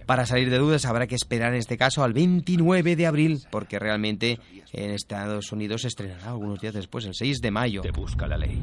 [0.07, 3.79] Para salir de dudas habrá que esperar en este caso al 29 de abril, porque
[3.79, 4.39] realmente
[4.73, 7.81] en Estados Unidos se estrenará algunos días después, el 6 de mayo.
[7.81, 8.63] Te busca la ley.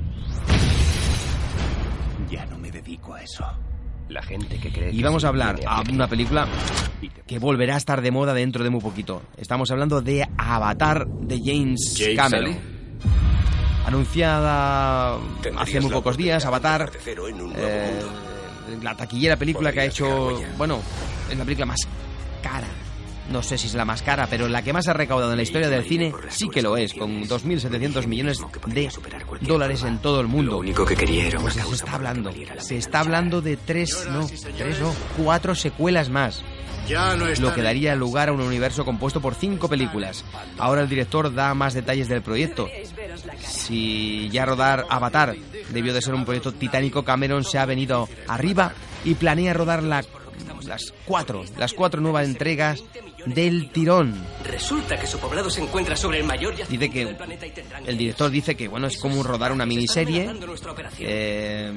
[2.30, 3.46] Ya no me dedico a eso.
[4.10, 6.48] La gente que cree Y vamos a hablar a una película
[7.26, 9.22] que volverá a estar de moda dentro de muy poquito.
[9.38, 12.58] Estamos hablando de Avatar de James Cameron.
[13.86, 15.18] Anunciada
[15.58, 16.92] hace muy pocos días, Avatar.
[16.92, 17.16] de
[17.58, 18.02] eh,
[18.82, 20.80] la taquillera película que ha hecho, bueno,
[21.30, 21.80] es la película más
[22.44, 22.68] cara.
[23.32, 25.44] No sé si es la más cara, pero la que más ha recaudado en la
[25.44, 28.90] historia del cine sí que lo es, con 2.700 millones de
[29.42, 30.52] dólares en todo el mundo.
[30.54, 34.28] Lo único que quería era Pues se está hablando, se está hablando de tres, no,
[34.58, 36.44] tres no, cuatro secuelas más.
[36.88, 40.26] Ya no Lo que daría lugar a un universo compuesto por cinco películas.
[40.58, 42.68] Ahora el director da más detalles del proyecto.
[43.40, 45.36] Si ya rodar Avatar
[45.70, 48.74] debió de ser un proyecto titánico, Cameron se ha venido arriba
[49.06, 50.04] y planea rodar la-
[50.66, 52.84] las cuatro, las cuatro nuevas entregas
[53.26, 54.14] del tirón.
[54.44, 57.16] Resulta que su poblado se encuentra sobre el mayor Dice que
[57.86, 60.30] el director dice que bueno es como rodar una miniserie
[61.00, 61.72] eh,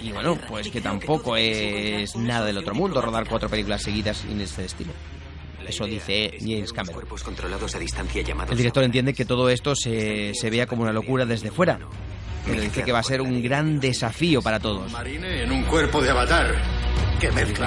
[0.00, 4.40] y bueno pues que tampoco es nada del otro mundo rodar cuatro películas seguidas en
[4.40, 4.92] este estilo.
[5.66, 7.04] Eso dice James Cameron.
[8.50, 11.78] el director entiende que todo esto se, se vea como una locura desde fuera
[12.46, 14.90] pero dice que va a ser un gran desafío para todos.
[14.92, 16.54] Marine en un cuerpo de avatar.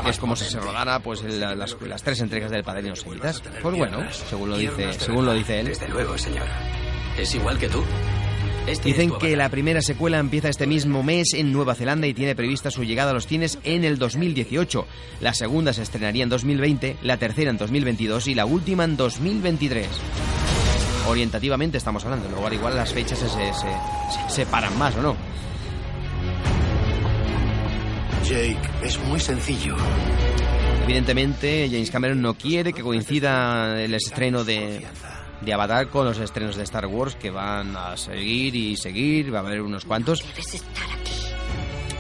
[0.04, 3.76] Que es como si se rodara pues las, las tres entregas del Padrino seguidas pues
[3.78, 6.46] bueno según lo dice según lo dice él Desde luego, señor.
[7.18, 7.84] ¿Es igual que tú?
[8.68, 12.36] Este Dicen que la primera secuela empieza este mismo mes en Nueva Zelanda y tiene
[12.36, 14.88] prevista su llegada a los cines en el 2018.
[15.22, 19.88] La segunda se estrenaría en 2020, la tercera en 2022 y la última en 2023.
[21.08, 25.02] Orientativamente estamos hablando, luego al igual las fechas se, se, se- se separan más o
[25.04, 25.16] no.
[28.30, 29.76] Jake, es muy sencillo.
[30.84, 34.86] Evidentemente, James Cameron no quiere que coincida el estreno de,
[35.42, 39.40] de Avatar con los estrenos de Star Wars que van a seguir y seguir, va
[39.40, 40.24] a haber unos cuantos.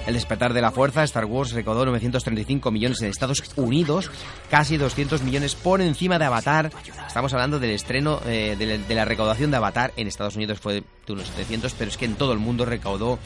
[0.07, 4.11] El despertar de la fuerza, Star Wars recaudó 935 millones en Estados Unidos,
[4.51, 6.69] casi 200 millones por encima de Avatar.
[7.07, 10.59] Estamos hablando del estreno, eh, de, la- de la recaudación de Avatar en Estados Unidos
[10.59, 13.17] fue de unos 700, pero es que en todo el mundo recaudó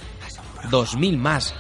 [0.70, 1.54] 2.000 más.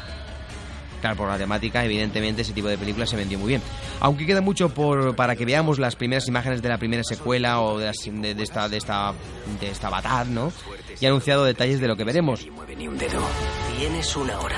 [1.01, 3.61] Claro, por la temática, evidentemente, ese tipo de películas se vendió muy bien.
[4.01, 7.77] Aunque queda mucho por, para que veamos las primeras imágenes de la primera secuela o
[7.79, 9.13] de, las- de- de esta, de, esta,
[9.61, 10.51] de esta Avatar, ¿no?
[10.99, 12.45] Y ha anunciado detalles de lo que veremos.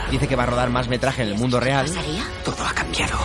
[0.10, 1.86] Dice que va a rodar más metraje en el mundo real
[2.44, 3.18] Todo ha cambiado.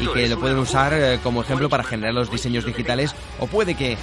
[0.00, 3.74] Y que lo pueden usar eh, como ejemplo para generar los diseños digitales o puede
[3.74, 3.96] que,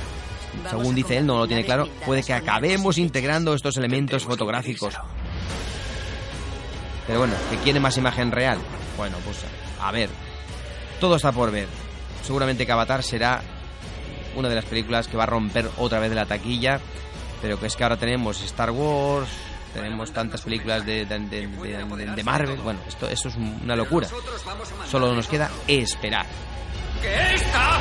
[0.69, 4.95] según dice él, no lo tiene claro, puede que acabemos integrando estos elementos fotográficos.
[7.07, 8.57] Pero bueno, ¿que quiere más imagen real?
[8.97, 9.37] Bueno, pues
[9.81, 10.09] a ver,
[10.99, 11.67] todo está por ver.
[12.23, 13.41] Seguramente que Avatar será
[14.35, 16.79] una de las películas que va a romper otra vez la taquilla,
[17.41, 19.29] pero que es que ahora tenemos Star Wars,
[19.73, 24.07] tenemos tantas películas de, de- de- de- de Marvel, bueno, esto, esto es una locura.
[24.89, 26.25] Solo nos queda esperar.
[27.01, 27.79] ¡Que esta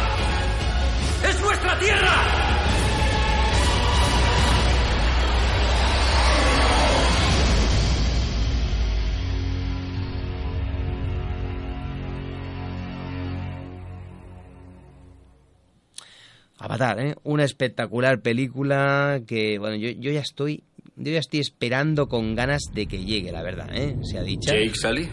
[1.28, 2.54] es nuestra tierra!
[16.59, 17.14] Avatar, ¿eh?
[17.25, 20.62] Una espectacular película que, bueno, yo, yo ya estoy
[20.97, 23.96] yo ya estoy esperando con ganas de que llegue, la verdad, ¿eh?
[24.02, 24.52] Se ha dicho.
[24.52, 25.09] Jake Sully.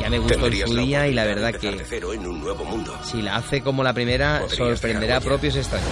[0.00, 2.40] Ya me gustó en su la día y la verdad que de cero en un
[2.40, 2.96] nuevo mundo.
[3.02, 5.88] si la hace como la primera, Podrías sorprenderá a propios extraños.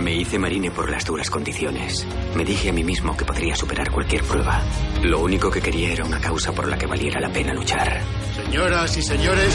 [0.00, 2.06] Me hice marine por las duras condiciones.
[2.34, 4.62] Me dije a mí mismo que podría superar cualquier prueba.
[5.02, 8.00] Lo único que quería era una causa por la que valiera la pena luchar.
[8.44, 9.52] Señoras y señores,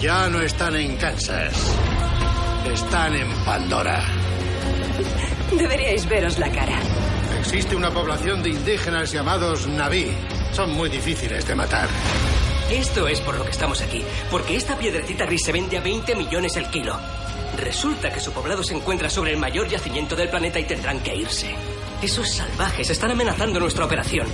[0.00, 1.76] ya no están en Kansas.
[2.72, 4.04] Están en Pandora.
[5.58, 6.78] Deberíais veros la cara.
[7.40, 10.12] Existe una población de indígenas llamados Naví.
[10.52, 11.88] Son muy difíciles de matar.
[12.70, 16.14] Esto es por lo que estamos aquí, porque esta piedrecita gris se vende a 20
[16.16, 16.98] millones el kilo.
[17.56, 21.14] Resulta que su poblado se encuentra sobre el mayor yacimiento del planeta y tendrán que
[21.14, 21.54] irse.
[22.02, 24.26] Esos salvajes están amenazando nuestra operación.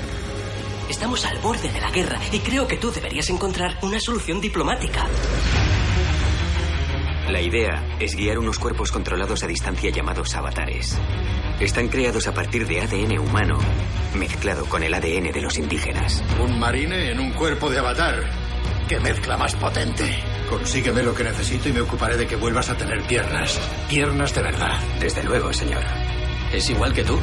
[0.90, 5.06] Estamos al borde de la guerra y creo que tú deberías encontrar una solución diplomática.
[7.30, 10.98] La idea es guiar unos cuerpos controlados a distancia llamados avatares.
[11.60, 13.58] Están creados a partir de ADN humano,
[14.18, 16.22] mezclado con el ADN de los indígenas.
[16.40, 18.41] Un marine en un cuerpo de avatar.
[18.92, 20.04] ¡Qué mezcla más potente!
[20.50, 23.58] Consígueme lo que necesito y me ocuparé de que vuelvas a tener piernas.
[23.88, 24.78] Piernas de verdad.
[25.00, 25.82] Desde luego, señor.
[26.52, 27.18] ¿Es igual que tú?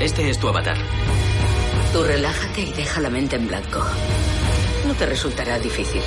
[0.00, 0.76] Este es tu avatar.
[1.92, 3.84] Tú relájate y deja la mente en blanco.
[4.84, 6.02] No te resultará difícil.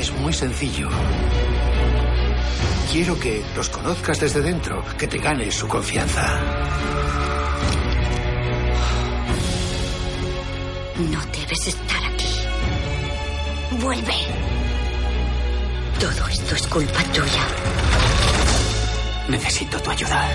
[0.00, 0.88] Es muy sencillo.
[2.90, 6.40] Quiero que los conozcas desde dentro, que te ganes su confianza.
[11.12, 12.34] No debes estar aquí.
[13.72, 14.14] Vuelve.
[16.00, 17.46] Todo esto es culpa tuya.
[19.28, 20.28] Necesito tu ayuda.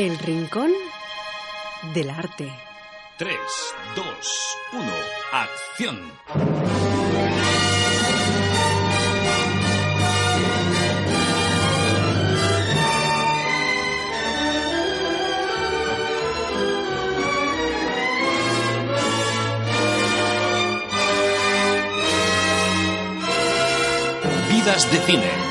[0.00, 0.72] El rincón
[1.92, 2.50] del arte.
[3.18, 3.36] 3,
[3.94, 4.06] 2,
[4.72, 4.82] 1,
[5.30, 6.12] acción.
[24.48, 25.49] Vidas de cine.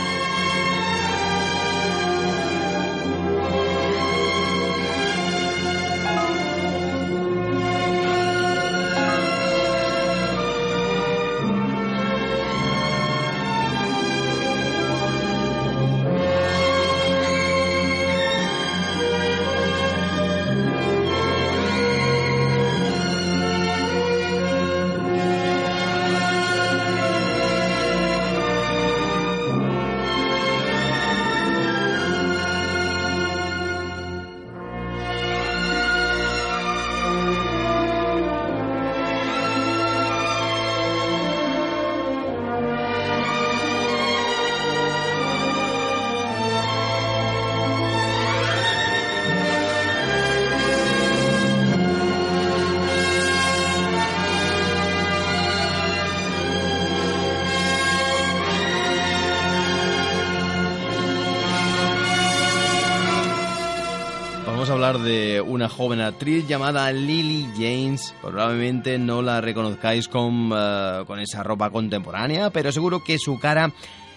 [65.80, 68.14] Joven actriz llamada Lily James.
[68.22, 73.72] Probablemente no la reconozcáis con, eh, con esa ropa contemporánea, pero seguro que su cara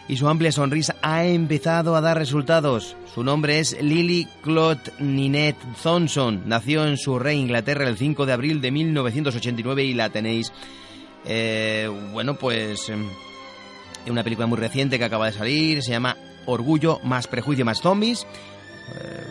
[0.09, 2.97] y su amplia sonrisa ha empezado a dar resultados.
[3.15, 6.43] Su nombre es Lily Claude Ninette Thompson.
[6.47, 10.53] Nació en Surrey, Inglaterra, el 5 de abril de 1989 y la tenéis,
[11.25, 13.07] eh, bueno, pues en
[14.09, 15.81] una película muy reciente que acaba de salir.
[15.85, 18.27] Se llama Orgullo más prejuicio más zombies.
[18.97, 19.27] Eh,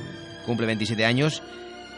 [0.45, 1.43] cumple 27 años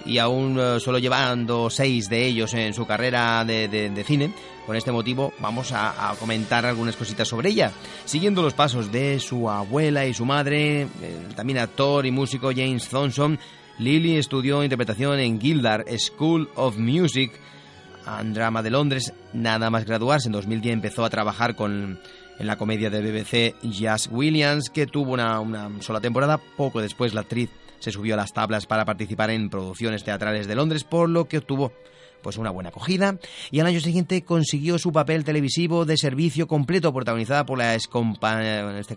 [0.05, 4.31] y aún eh, solo llevando seis de ellos en su carrera de, de- cine.
[4.65, 7.71] Con este motivo vamos a, comentar algunas cositas sobre ella.
[8.05, 12.87] Siguiendo los pasos de su abuela y su madre, el también actor y músico James
[12.87, 13.37] Thompson,
[13.79, 17.31] Lily estudió interpretación en Gildar School of Music
[18.05, 19.13] and Drama de Londres.
[19.33, 21.99] Nada más graduarse, en 2010 empezó a trabajar con,
[22.39, 26.37] en la comedia de BBC Jazz Williams, que tuvo una, una sola temporada.
[26.37, 27.49] Poco después la actriz
[27.83, 31.39] se subió a las tablas para participar en producciones teatrales de Londres, por lo que
[31.39, 31.73] obtuvo
[32.21, 33.17] pues una buena acogida
[33.51, 38.77] y al año siguiente consiguió su papel televisivo de servicio completo protagonizada por la en
[38.77, 38.95] este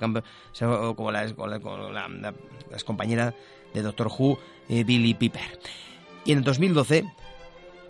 [2.70, 3.34] excompañera
[3.74, 5.59] de Doctor Who eh, Billy Piper
[6.24, 7.05] y en el 2012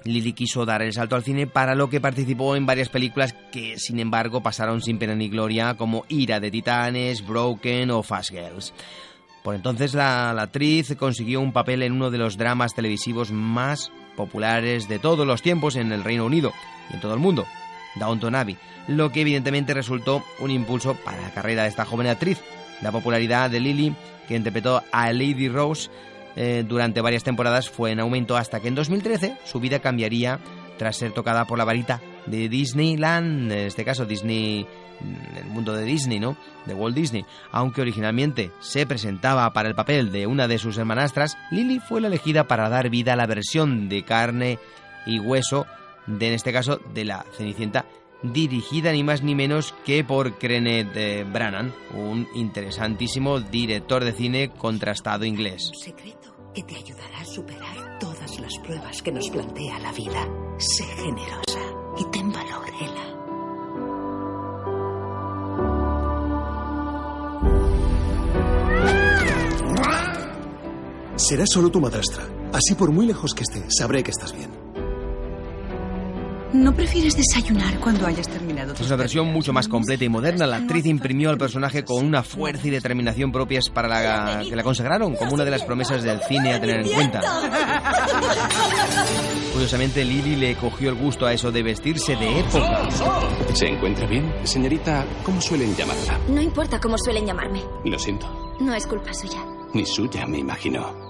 [0.07, 3.79] Lily quiso dar el salto al cine para lo que participó en varias películas que
[3.79, 8.73] sin embargo pasaron sin pena ni gloria como Ira de Titanes, Broken o Fast Girls.
[9.47, 14.89] Por entonces la, actriz consiguió un papel en uno de los dramas televisivos más populares
[14.89, 16.53] de todos los tiempos en el Reino Unido
[16.91, 17.47] y en todo el mundo,
[17.95, 18.57] Downton Abbey,
[18.89, 22.41] lo que evidentemente resultó un impulso para la carrera de esta joven actriz.
[22.83, 23.95] La popularidad de Lily,
[24.27, 25.91] que interpretó a Lady Rose
[26.35, 30.41] eh, durante varias temporadas, fue en aumento hasta que en 2013 su vida cambiaría
[30.77, 34.67] tras ser tocada por la varita de Disneyland, en este caso Disney,
[35.37, 36.37] el mundo de Disney, ¿no?
[36.67, 37.25] De Walt Disney.
[37.53, 42.09] Aunque originalmente se presentaba para el papel de una de sus hermanastras, Lily fue la
[42.09, 44.59] elegida para dar vida a la versión de carne
[45.07, 45.67] y hueso
[46.07, 47.87] de, en este caso, de la Cenicienta
[48.23, 54.51] dirigida ni más ni menos que por Kenneth eh, Branagh, un interesantísimo director de cine
[54.51, 55.71] contrastado inglés.
[55.75, 60.27] Secreto que te ayudará a superar todas las pruebas que nos plantea la vida.
[60.59, 62.57] Sé generosa y ten valor.
[71.29, 72.23] Será solo tu madrastra.
[72.53, 74.56] Así por muy lejos que esté, sabré que estás bien.
[76.53, 80.47] ¿No prefieres desayunar cuando hayas terminado Es una versión mucho más completa y moderna.
[80.47, 84.63] La actriz imprimió al personaje con una fuerza y determinación propias para la que la
[84.63, 87.21] consagraron como una de las promesas del cine a tener en cuenta.
[89.53, 92.89] Curiosamente, Lily le cogió el gusto a eso de vestirse de época.
[93.55, 94.33] ¿Se encuentra bien?
[94.45, 96.19] Señorita, ¿cómo suelen llamarla?
[96.29, 97.63] No importa cómo suelen llamarme.
[97.85, 98.27] Lo siento.
[98.61, 99.45] No es culpa suya.
[99.75, 101.06] Ni suya, me imagino.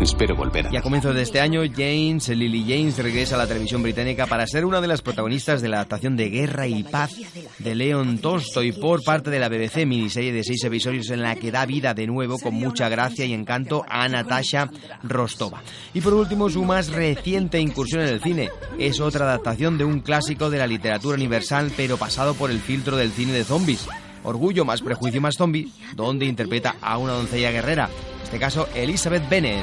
[0.00, 0.68] Espero volver.
[0.72, 4.46] Y a comienzos de este año, James, Lily James, regresa a la televisión británica para
[4.46, 7.12] ser una de las protagonistas de la adaptación de Guerra y Paz
[7.58, 11.52] de Leon Tolstoy por parte de la BBC, miniserie de seis episodios en la que
[11.52, 14.70] da vida de nuevo con mucha gracia y encanto a Natasha
[15.04, 15.62] Rostova.
[15.94, 20.00] Y por último, su más reciente incursión en el cine es otra adaptación de un
[20.00, 23.86] clásico de la literatura universal, pero pasado por el filtro del cine de zombies.
[24.24, 27.90] Orgullo más prejuicio más zombie, donde interpreta a una doncella guerrera,
[28.32, 29.62] este caso Elizabeth Bennet.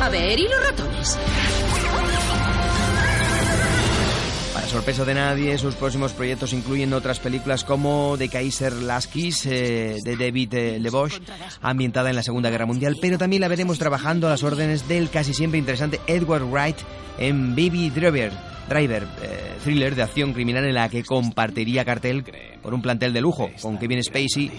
[0.00, 1.18] A ver, ¿y los ratones?
[4.54, 9.96] Para sorpresa de nadie, sus próximos proyectos incluyen otras películas como The Kaiser Laskis eh,
[10.04, 11.18] de David eh, Lebosch,
[11.60, 15.10] ambientada en la Segunda Guerra Mundial, pero también la veremos trabajando a las órdenes del
[15.10, 16.76] casi siempre interesante Edward Wright
[17.18, 18.30] en Baby Driver,
[18.68, 22.22] Driver, eh, thriller de acción criminal en la que compartiría cartel
[22.62, 24.50] por un plantel de lujo con Kevin Spacey,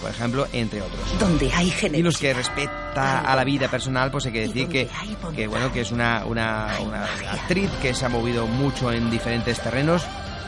[0.00, 1.18] por ejemplo, entre otros.
[1.18, 4.88] Donde hay Y los que respeta a la vida personal, pues hay que decir que,
[5.34, 9.60] que bueno, que es una, una, una actriz que se ha movido mucho en diferentes
[9.60, 10.02] terrenos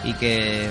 [0.04, 0.70] y que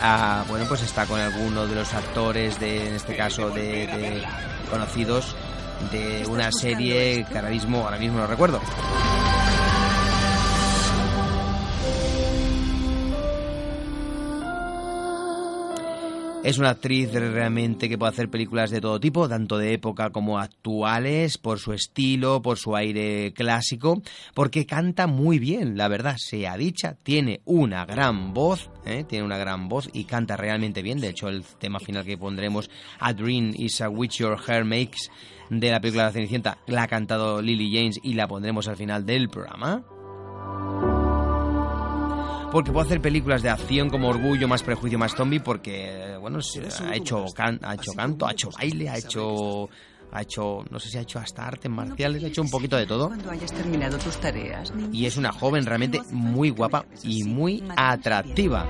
[0.00, 4.22] ah, bueno, pues está con alguno de los actores de, en este caso, de, de
[4.70, 5.36] conocidos
[5.92, 8.60] de una serie que ahora mismo, ahora mismo no recuerdo.
[16.46, 20.38] Es una actriz realmente que puede hacer películas de todo tipo, tanto de época como
[20.38, 24.00] actuales, por su estilo, por su aire clásico,
[24.32, 29.02] porque canta muy bien, la verdad, sea dicha, tiene una gran voz, ¿eh?
[29.02, 31.00] tiene una gran voz y canta realmente bien.
[31.00, 32.70] De hecho, el tema final que pondremos,
[33.00, 35.10] A Dream is a Which Your Hair Makes,
[35.50, 39.04] de la película La Cenicienta, la ha cantado Lily James y la pondremos al final
[39.04, 39.84] del programa
[42.52, 46.96] porque puede hacer películas de acción como Orgullo, Más Prejuicio, Más Zombie, porque, bueno, ha
[46.96, 49.68] hecho, can, ha hecho canto, ha hecho baile, ha hecho...
[50.12, 52.86] Ha hecho, no sé si ha hecho hasta artes marciales, ha hecho un poquito de
[52.86, 53.08] todo.
[53.08, 54.72] Cuando hayas terminado tus tareas.
[54.92, 58.66] Y es una joven realmente muy guapa y muy atractiva.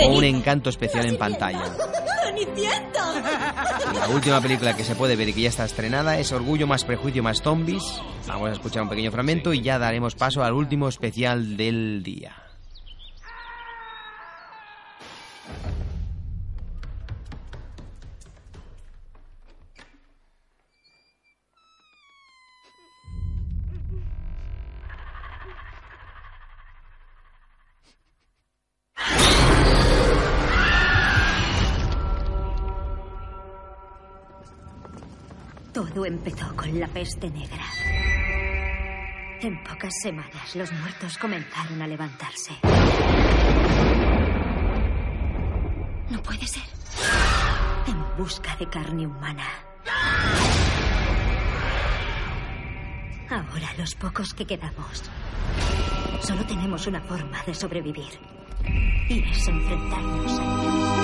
[0.00, 1.64] Con un encanto especial en pantalla.
[3.94, 6.84] La última película que se puede ver y que ya está estrenada es Orgullo más
[6.84, 8.00] Prejuicio más Zombies.
[8.26, 12.43] Vamos a escuchar un pequeño fragmento y ya daremos paso al último especial del día.
[35.74, 37.64] Todo empezó con la peste negra.
[39.40, 42.54] En pocas semanas los muertos comenzaron a levantarse.
[46.24, 46.62] Puede ser.
[47.86, 49.46] En busca de carne humana.
[53.30, 55.02] Ahora los pocos que quedamos
[56.24, 58.18] solo tenemos una forma de sobrevivir.
[59.08, 60.94] Y es enfrentarnos a ellos.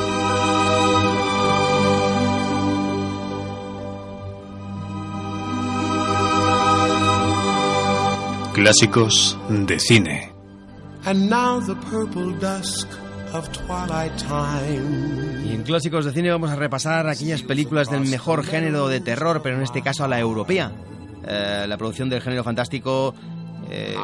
[8.54, 10.32] Clásicos de cine.
[15.44, 19.40] Y en clásicos de cine vamos a repasar aquellas películas del mejor género de terror,
[19.42, 20.72] pero en este caso a la europea.
[21.26, 23.14] Eh, la producción del género fantástico,
[23.68, 23.94] eh,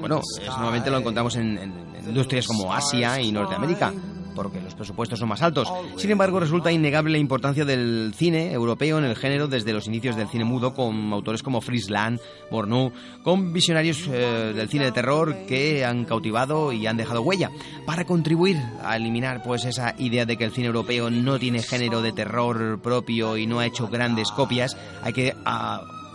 [0.00, 1.72] bueno, es, normalmente lo encontramos en, en
[2.08, 3.92] industrias como Asia y Norteamérica
[4.34, 5.72] porque los presupuestos son más altos.
[5.96, 10.16] Sin embargo, resulta innegable la importancia del cine europeo en el género desde los inicios
[10.16, 12.18] del cine mudo, con autores como Fritz Lang,
[12.50, 17.50] Morneau, con visionarios eh, del cine de terror que han cautivado y han dejado huella.
[17.86, 22.02] Para contribuir a eliminar pues esa idea de que el cine europeo no tiene género
[22.02, 25.34] de terror propio y no ha hecho grandes copias, hay que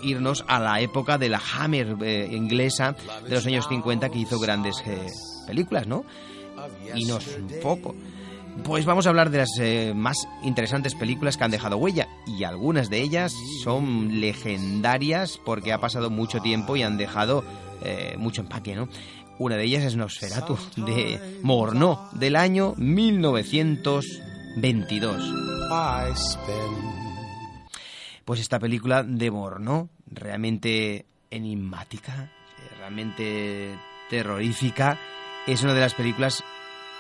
[0.02, 4.40] irnos a la época de la Hammer eh, inglesa de los años 50 que hizo
[4.40, 5.08] grandes eh,
[5.48, 6.06] películas, ¿no?
[6.96, 7.96] Y no es un poco.
[8.64, 12.44] Pues vamos a hablar de las eh, más interesantes películas que han dejado huella y
[12.44, 13.34] algunas de ellas
[13.64, 17.46] son legendarias porque ha pasado mucho tiempo y han dejado
[17.84, 18.90] eh, mucho empaque, ¿no?
[19.38, 25.34] Una de ellas es Nosferatu de Morneau del año 1922.
[28.26, 32.30] Pues esta película de Morneau, realmente enigmática,
[32.78, 33.78] realmente
[34.10, 35.00] terrorífica,
[35.48, 36.44] es una de las películas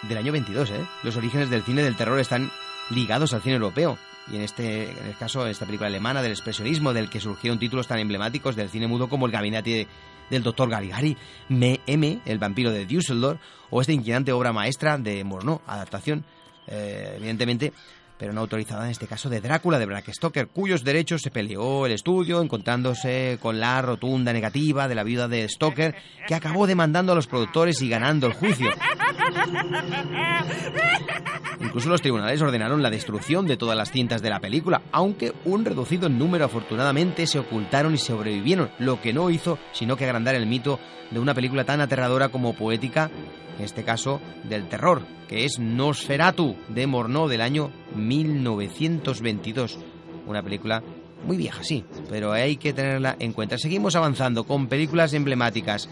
[0.03, 0.71] del año 22.
[0.71, 0.85] ¿eh?
[1.03, 2.51] Los orígenes del cine del terror están
[2.89, 3.97] ligados al cine europeo.
[4.31, 7.87] Y en este en el caso, esta película alemana del expresionismo, del que surgieron títulos
[7.87, 9.87] tan emblemáticos del cine mudo como El gabinete
[10.29, 11.17] del doctor Galigari,
[11.49, 13.39] M, El vampiro de Düsseldorf,
[13.71, 16.23] o esta inquietante obra maestra de Morneau, adaptación,
[16.67, 17.73] eh, evidentemente,
[18.19, 21.85] pero no autorizada en este caso de Drácula de Bram Stoker, cuyos derechos se peleó
[21.85, 25.95] el estudio encontrándose con la rotunda negativa de la viuda de Stoker,
[26.27, 28.69] que acabó demandando a los productores y ganando el juicio.
[31.59, 35.65] Incluso los tribunales ordenaron la destrucción de todas las cintas de la película, aunque un
[35.65, 40.45] reducido número afortunadamente se ocultaron y sobrevivieron, lo que no hizo sino que agrandar el
[40.45, 40.79] mito
[41.11, 43.09] de una película tan aterradora como poética
[43.57, 49.77] en este caso del terror, que es Nosferatu de Morneau del año 1922.
[50.25, 50.81] Una película
[51.25, 53.57] muy vieja, sí, pero hay que tenerla en cuenta.
[53.57, 55.89] Seguimos avanzando con películas emblemáticas.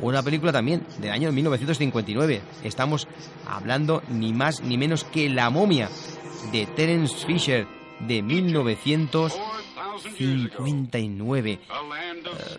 [0.00, 2.40] Una película también del año 1959.
[2.62, 3.08] Estamos
[3.46, 5.88] hablando ni más ni menos que La momia
[6.52, 7.66] de Terence Fisher
[8.00, 8.22] de
[10.18, 11.50] 1959.
[11.50, 11.58] Eh,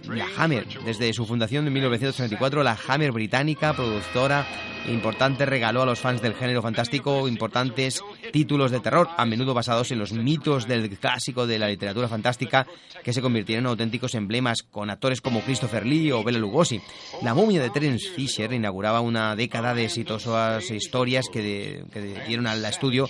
[0.07, 4.47] la Hammer, desde su fundación en 1934, la Hammer británica, productora
[4.87, 9.91] importante, regaló a los fans del género fantástico importantes títulos de terror, a menudo basados
[9.91, 12.65] en los mitos del clásico de la literatura fantástica,
[13.03, 16.81] que se convirtieron en auténticos emblemas con actores como Christopher Lee o Bela Lugosi.
[17.21, 21.83] La momia de Terence Fisher inauguraba una década de exitosas historias que
[22.27, 23.09] dieron al estudio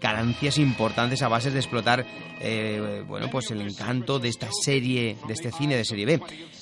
[0.00, 2.06] ganancias importantes a base de explotar
[2.40, 6.20] eh, bueno pues el encanto de esta serie de este cine de serie B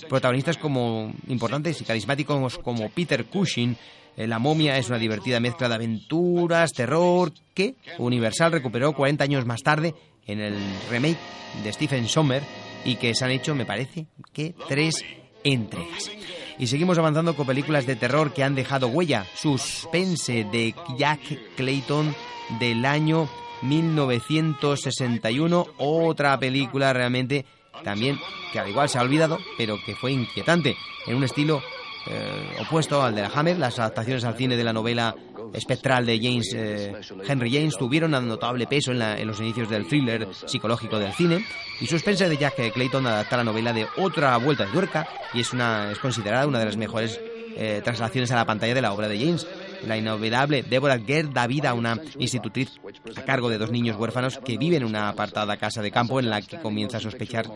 [0.08, 3.76] protagonistas como importantes y carismáticos como Peter Cushing
[4.16, 9.44] eh, la momia es una divertida mezcla de aventuras, terror, que Universal recuperó 40 años
[9.44, 9.94] más tarde
[10.26, 10.56] en el
[10.90, 11.18] remake
[11.62, 12.42] de Stephen Sommer
[12.84, 15.04] y que se han hecho, me parece, que tres
[15.44, 16.10] entregas.
[16.58, 19.26] Y seguimos avanzando con películas de terror que han dejado huella.
[19.34, 21.20] Suspense de Jack
[21.56, 22.14] Clayton
[22.58, 23.28] del año
[23.62, 25.66] 1961.
[25.76, 27.46] Otra película realmente
[27.84, 28.18] también
[28.52, 30.76] que al igual se ha olvidado, pero que fue inquietante,
[31.06, 31.62] en un estilo
[32.08, 33.58] eh, opuesto al de la Hammer.
[33.58, 35.14] Las adaptaciones al cine de la novela
[35.52, 36.92] espectral de James eh,
[37.26, 41.44] Henry James tuvieron un notable peso en, en, los inicios del thriller psicológico del cine
[41.80, 45.52] y Suspense de Jack Clayton adapta la novela de Otra Vuelta de Tuerca y es,
[45.52, 47.20] una, es considerada una de las mejores
[47.58, 49.46] eh, traslaciones a la pantalla de la obra de James.
[49.86, 52.72] La inolvidable Deborah Gerd da vida a una institutriz
[53.16, 56.28] a cargo de dos niños huérfanos que viven en una apartada casa de campo en
[56.30, 57.46] la que comienza a sospechar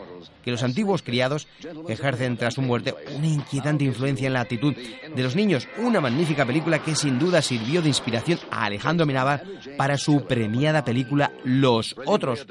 [0.43, 1.47] que los antiguos criados
[1.87, 5.67] ejercen tras su muerte una inquietante influencia en la actitud de los niños.
[5.77, 9.43] Una magnífica película que sin duda sirvió de inspiración a Alejandro Amenábar
[9.77, 12.45] para su premiada película Los Otros.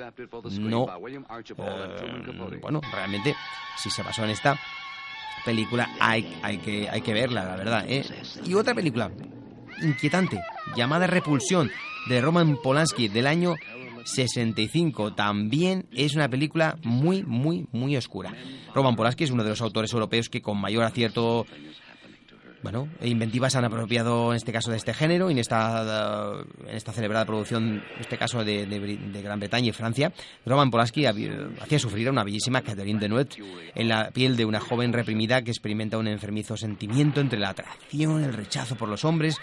[0.59, 3.35] No, eh, bueno, realmente,
[3.79, 4.59] si se basó en esta
[5.45, 7.85] película hay, hay, que, hay que verla, la verdad.
[7.89, 8.05] ¿eh?
[8.45, 9.11] Y otra película
[9.83, 10.41] inquietante
[10.77, 11.71] llamada Repulsión
[12.09, 13.55] de Roman Polanski del año
[14.05, 18.33] 65 también es una película muy, muy, muy oscura.
[18.75, 21.47] Roman Polanski es uno de los autores europeos que con mayor acierto
[22.63, 26.35] bueno, inventivas han apropiado en este caso de este género en esta,
[26.67, 30.13] en esta celebrada producción, en este caso de, de, Gran Bretaña y Francia,
[30.45, 33.29] Roman Polanski hacía sufrir a una bellísima Catherine Deneuve
[33.75, 38.25] en la piel de una joven reprimida que experimenta un enfermizo sentimiento entre la atracción,
[38.25, 39.39] el rechazo por los hombres,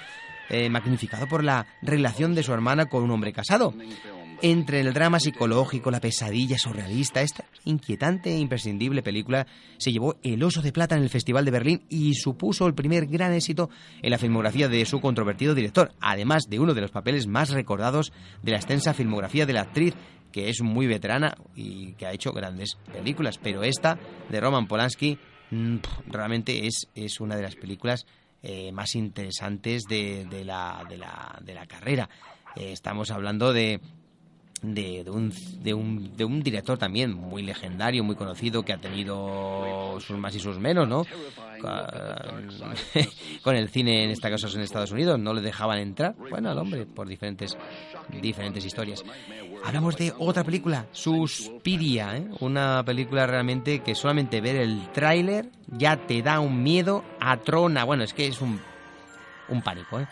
[0.49, 3.74] eh, magnificado por la relación de su hermana con un hombre casado.
[4.44, 10.44] Entre el drama psicológico, la pesadilla surrealista, esta inquietante e imprescindible película se llevó el
[10.44, 13.72] Oso de Plata en el Festival de Berlín y supuso el primer gran éxito
[14.04, 18.14] en la filmografía de su controvertido director, además de uno de los papeles más recordados
[18.44, 19.96] de la extensa filmografía de la actriz
[20.32, 23.98] que es muy veterana y que ha hecho grandes películas, pero esta
[24.30, 25.18] de Roman Polanski
[25.50, 25.78] mm,
[26.08, 28.06] realmente es, es una de las películas
[28.44, 32.08] eh, más interesantes de, la, de, la, de la carrera.
[32.56, 33.80] Eh, estamos hablando de,
[34.62, 38.78] de, de, un, de, un, de un director también muy legendario, muy conocido, que ha
[38.78, 41.05] tenido sus más y sus menos, ¿no?
[43.43, 46.58] Con el cine, en este caso en Estados Unidos, no le dejaban entrar, bueno, al
[46.58, 47.58] hombre, por diferentes,
[48.22, 49.03] diferentes historias.
[49.66, 52.28] Hablamos de otra película, Suspiria, ¿eh?
[52.39, 57.84] una película realmente que solamente ver el tráiler ya te da un miedo a trona.
[57.84, 58.62] Bueno, es que es un,
[59.49, 60.08] un pánico, ¿eh?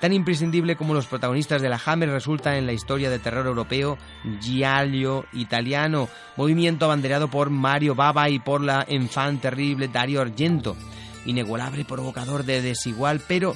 [0.00, 3.96] Tan imprescindible como los protagonistas de la Hammer resulta en la historia de terror europeo
[4.40, 10.76] Giallo italiano, movimiento abanderado por Mario Bava y por la enfant terrible Dario Argento.
[11.24, 13.54] Inigualable provocador de desigual, pero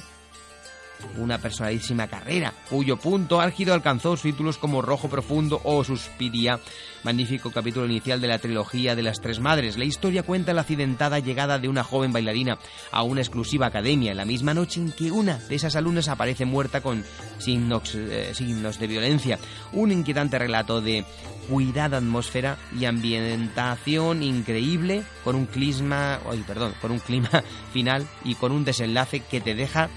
[1.17, 6.59] una personalísima carrera, cuyo punto álgido alcanzó títulos como Rojo Profundo o Suspiria,
[7.03, 9.77] magnífico capítulo inicial de la trilogía de las Tres Madres.
[9.77, 12.57] La historia cuenta la accidentada llegada de una joven bailarina
[12.91, 16.81] a una exclusiva academia, la misma noche en que una de esas alumnas aparece muerta
[16.81, 17.03] con
[17.37, 19.39] signos, eh, signos de violencia.
[19.73, 21.05] Un inquietante relato de
[21.49, 27.29] cuidada atmósfera y ambientación increíble con un clima, ay, perdón, con un clima
[27.73, 29.89] final y con un desenlace que te deja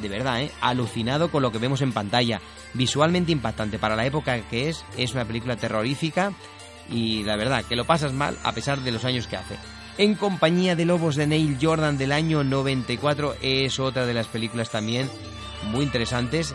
[0.00, 0.50] de verdad, ¿eh?
[0.60, 2.40] alucinado con lo que vemos en pantalla.
[2.74, 6.32] Visualmente impactante para la época que es, es una película terrorífica
[6.90, 9.56] y la verdad que lo pasas mal a pesar de los años que hace.
[9.98, 14.70] En compañía de Lobos de Neil Jordan del año 94 es otra de las películas
[14.70, 15.10] también
[15.70, 16.54] muy interesantes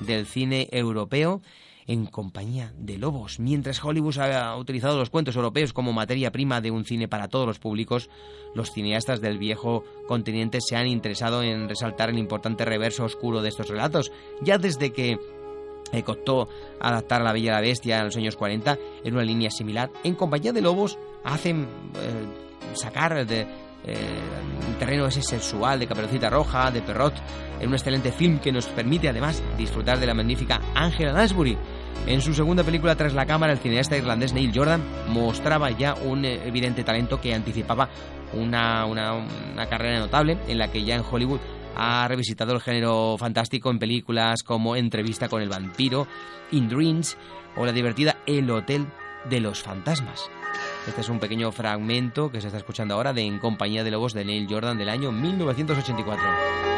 [0.00, 1.42] del cine europeo
[1.86, 3.38] en compañía de lobos.
[3.38, 7.46] Mientras Hollywood ha utilizado los cuentos europeos como materia prima de un cine para todos
[7.46, 8.10] los públicos,
[8.54, 13.50] los cineastas del viejo continente se han interesado en resaltar el importante reverso oscuro de
[13.50, 14.10] estos relatos,
[14.42, 15.18] ya desde que
[16.04, 16.48] costó
[16.80, 19.90] adaptar a La Bella y la Bestia en los años 40 en una línea similar.
[20.04, 21.62] En compañía de lobos hacen
[21.94, 23.46] eh, sacar de,
[23.86, 23.96] eh,
[24.78, 27.14] terreno ese sexual de Caperucita Roja, de Perrot,
[27.60, 31.56] en un excelente film que nos permite además disfrutar de la magnífica Angela Lansbury.
[32.06, 36.24] En su segunda película Tras la cámara, el cineasta irlandés Neil Jordan mostraba ya un
[36.24, 37.88] evidente talento que anticipaba
[38.32, 41.40] una, una, una carrera notable en la que ya en Hollywood
[41.74, 46.06] ha revisitado el género fantástico en películas como Entrevista con el vampiro,
[46.52, 47.16] In Dreams
[47.56, 48.86] o la divertida El Hotel
[49.28, 50.30] de los Fantasmas.
[50.86, 54.14] Este es un pequeño fragmento que se está escuchando ahora de En compañía de lobos
[54.14, 56.75] de Neil Jordan del año 1984.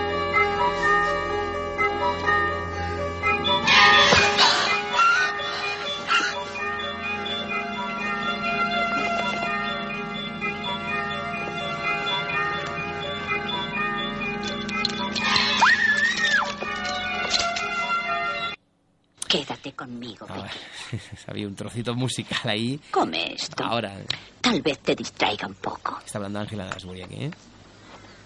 [19.89, 20.47] Conmigo, Ah,
[21.27, 22.79] había un trocito musical ahí.
[22.91, 23.65] Come esto.
[23.65, 23.97] Ahora
[24.41, 25.99] Tal vez te distraiga un poco.
[26.05, 27.31] está hablando Ángela aquí, ¿eh?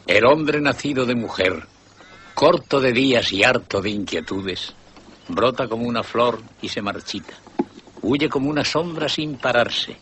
[0.07, 1.65] El hombre nacido de mujer,
[2.35, 4.75] corto de días y harto de inquietudes,
[5.29, 7.35] brota como una flor y se marchita.
[8.03, 9.97] Huye como una sombra sin pararse.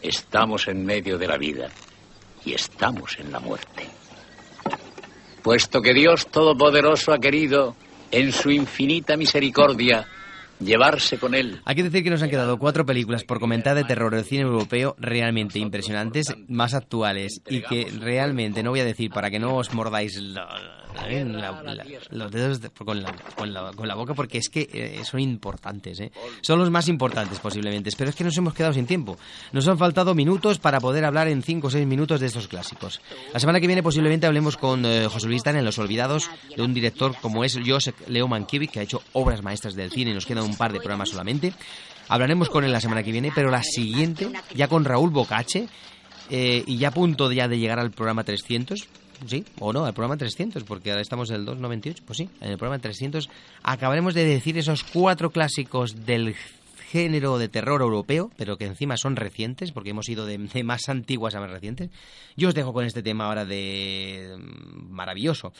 [0.00, 1.68] Estamos en medio de la vida
[2.44, 3.86] y estamos en la muerte.
[5.42, 7.76] Puesto que Dios Todopoderoso ha querido,
[8.10, 10.06] en su infinita misericordia,
[10.64, 11.60] llevarse con él.
[11.64, 14.42] Hay que decir que nos han quedado cuatro películas por comentar de terror del cine
[14.42, 19.56] europeo realmente impresionantes, más actuales y que realmente, no voy a decir para que no
[19.56, 24.14] os mordáis la- la- la- la- los dedos de- con, la, con, con la boca
[24.14, 26.12] porque es que eh, son importantes, ¿eh?
[26.40, 29.16] son los más importantes posiblemente, pero es que nos hemos quedado sin tiempo.
[29.52, 33.00] Nos han faltado minutos para poder hablar en cinco o seis minutos de estos clásicos.
[33.32, 36.62] La semana que viene posiblemente hablemos con eh, José Luis Tan en Los Olvidados de
[36.62, 40.14] un director como es Joseph Leo Mankiewicz que ha hecho obras maestras del cine y
[40.14, 41.52] nos quedan un par de programas solamente.
[42.08, 45.68] Hablaremos con él la semana que viene, pero la siguiente, ya con Raúl Bocache,
[46.30, 48.86] eh, y ya a punto de, ya de llegar al programa 300,
[49.26, 49.44] ¿sí?
[49.58, 52.58] O no, al programa 300, porque ahora estamos en el 298, pues sí, en el
[52.58, 53.28] programa 300
[53.62, 56.34] acabaremos de decir esos cuatro clásicos del
[56.92, 61.34] género de terror europeo, pero que encima son recientes, porque hemos ido de, más antiguas
[61.34, 61.88] a más recientes.
[62.36, 65.54] Yo os dejo con este tema ahora de mm, maravilloso,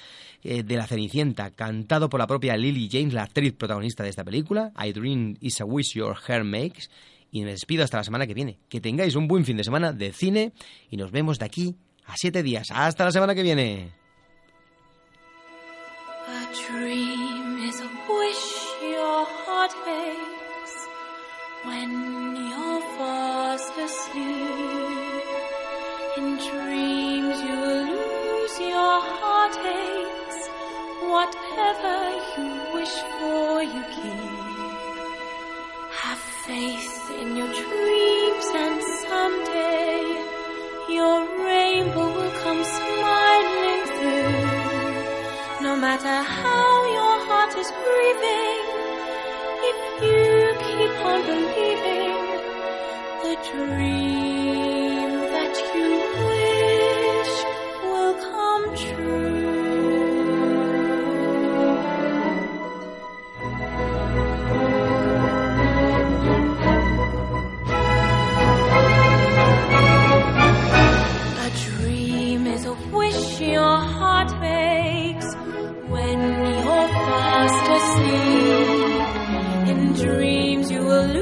[0.45, 4.25] eh, de La Cenicienta, cantado por la propia Lily James, la actriz protagonista de esta
[4.25, 6.91] película, I Dream is a Wish Your Hair Makes,
[7.31, 8.59] y me despido hasta la semana que viene.
[8.69, 10.53] Que tengáis un buen fin de semana de cine
[10.91, 11.75] y nos vemos de aquí
[12.07, 12.71] a siete días.
[12.71, 13.91] Hasta la semana que viene.
[16.27, 19.73] A dream is a wish your heart.
[21.65, 25.23] When you're fast asleep,
[26.17, 29.13] in dreams you lose your.
[31.13, 31.99] Whatever
[32.37, 34.73] you wish for, you keep.
[36.03, 40.03] Have faith in your dreams, and someday
[40.89, 41.32] your
[41.83, 45.63] rainbow will come smiling through.
[45.63, 48.65] No matter how your heart is grieving,
[49.71, 52.19] if you keep on believing,
[53.23, 54.62] the dream
[79.71, 81.22] In dreams you will lose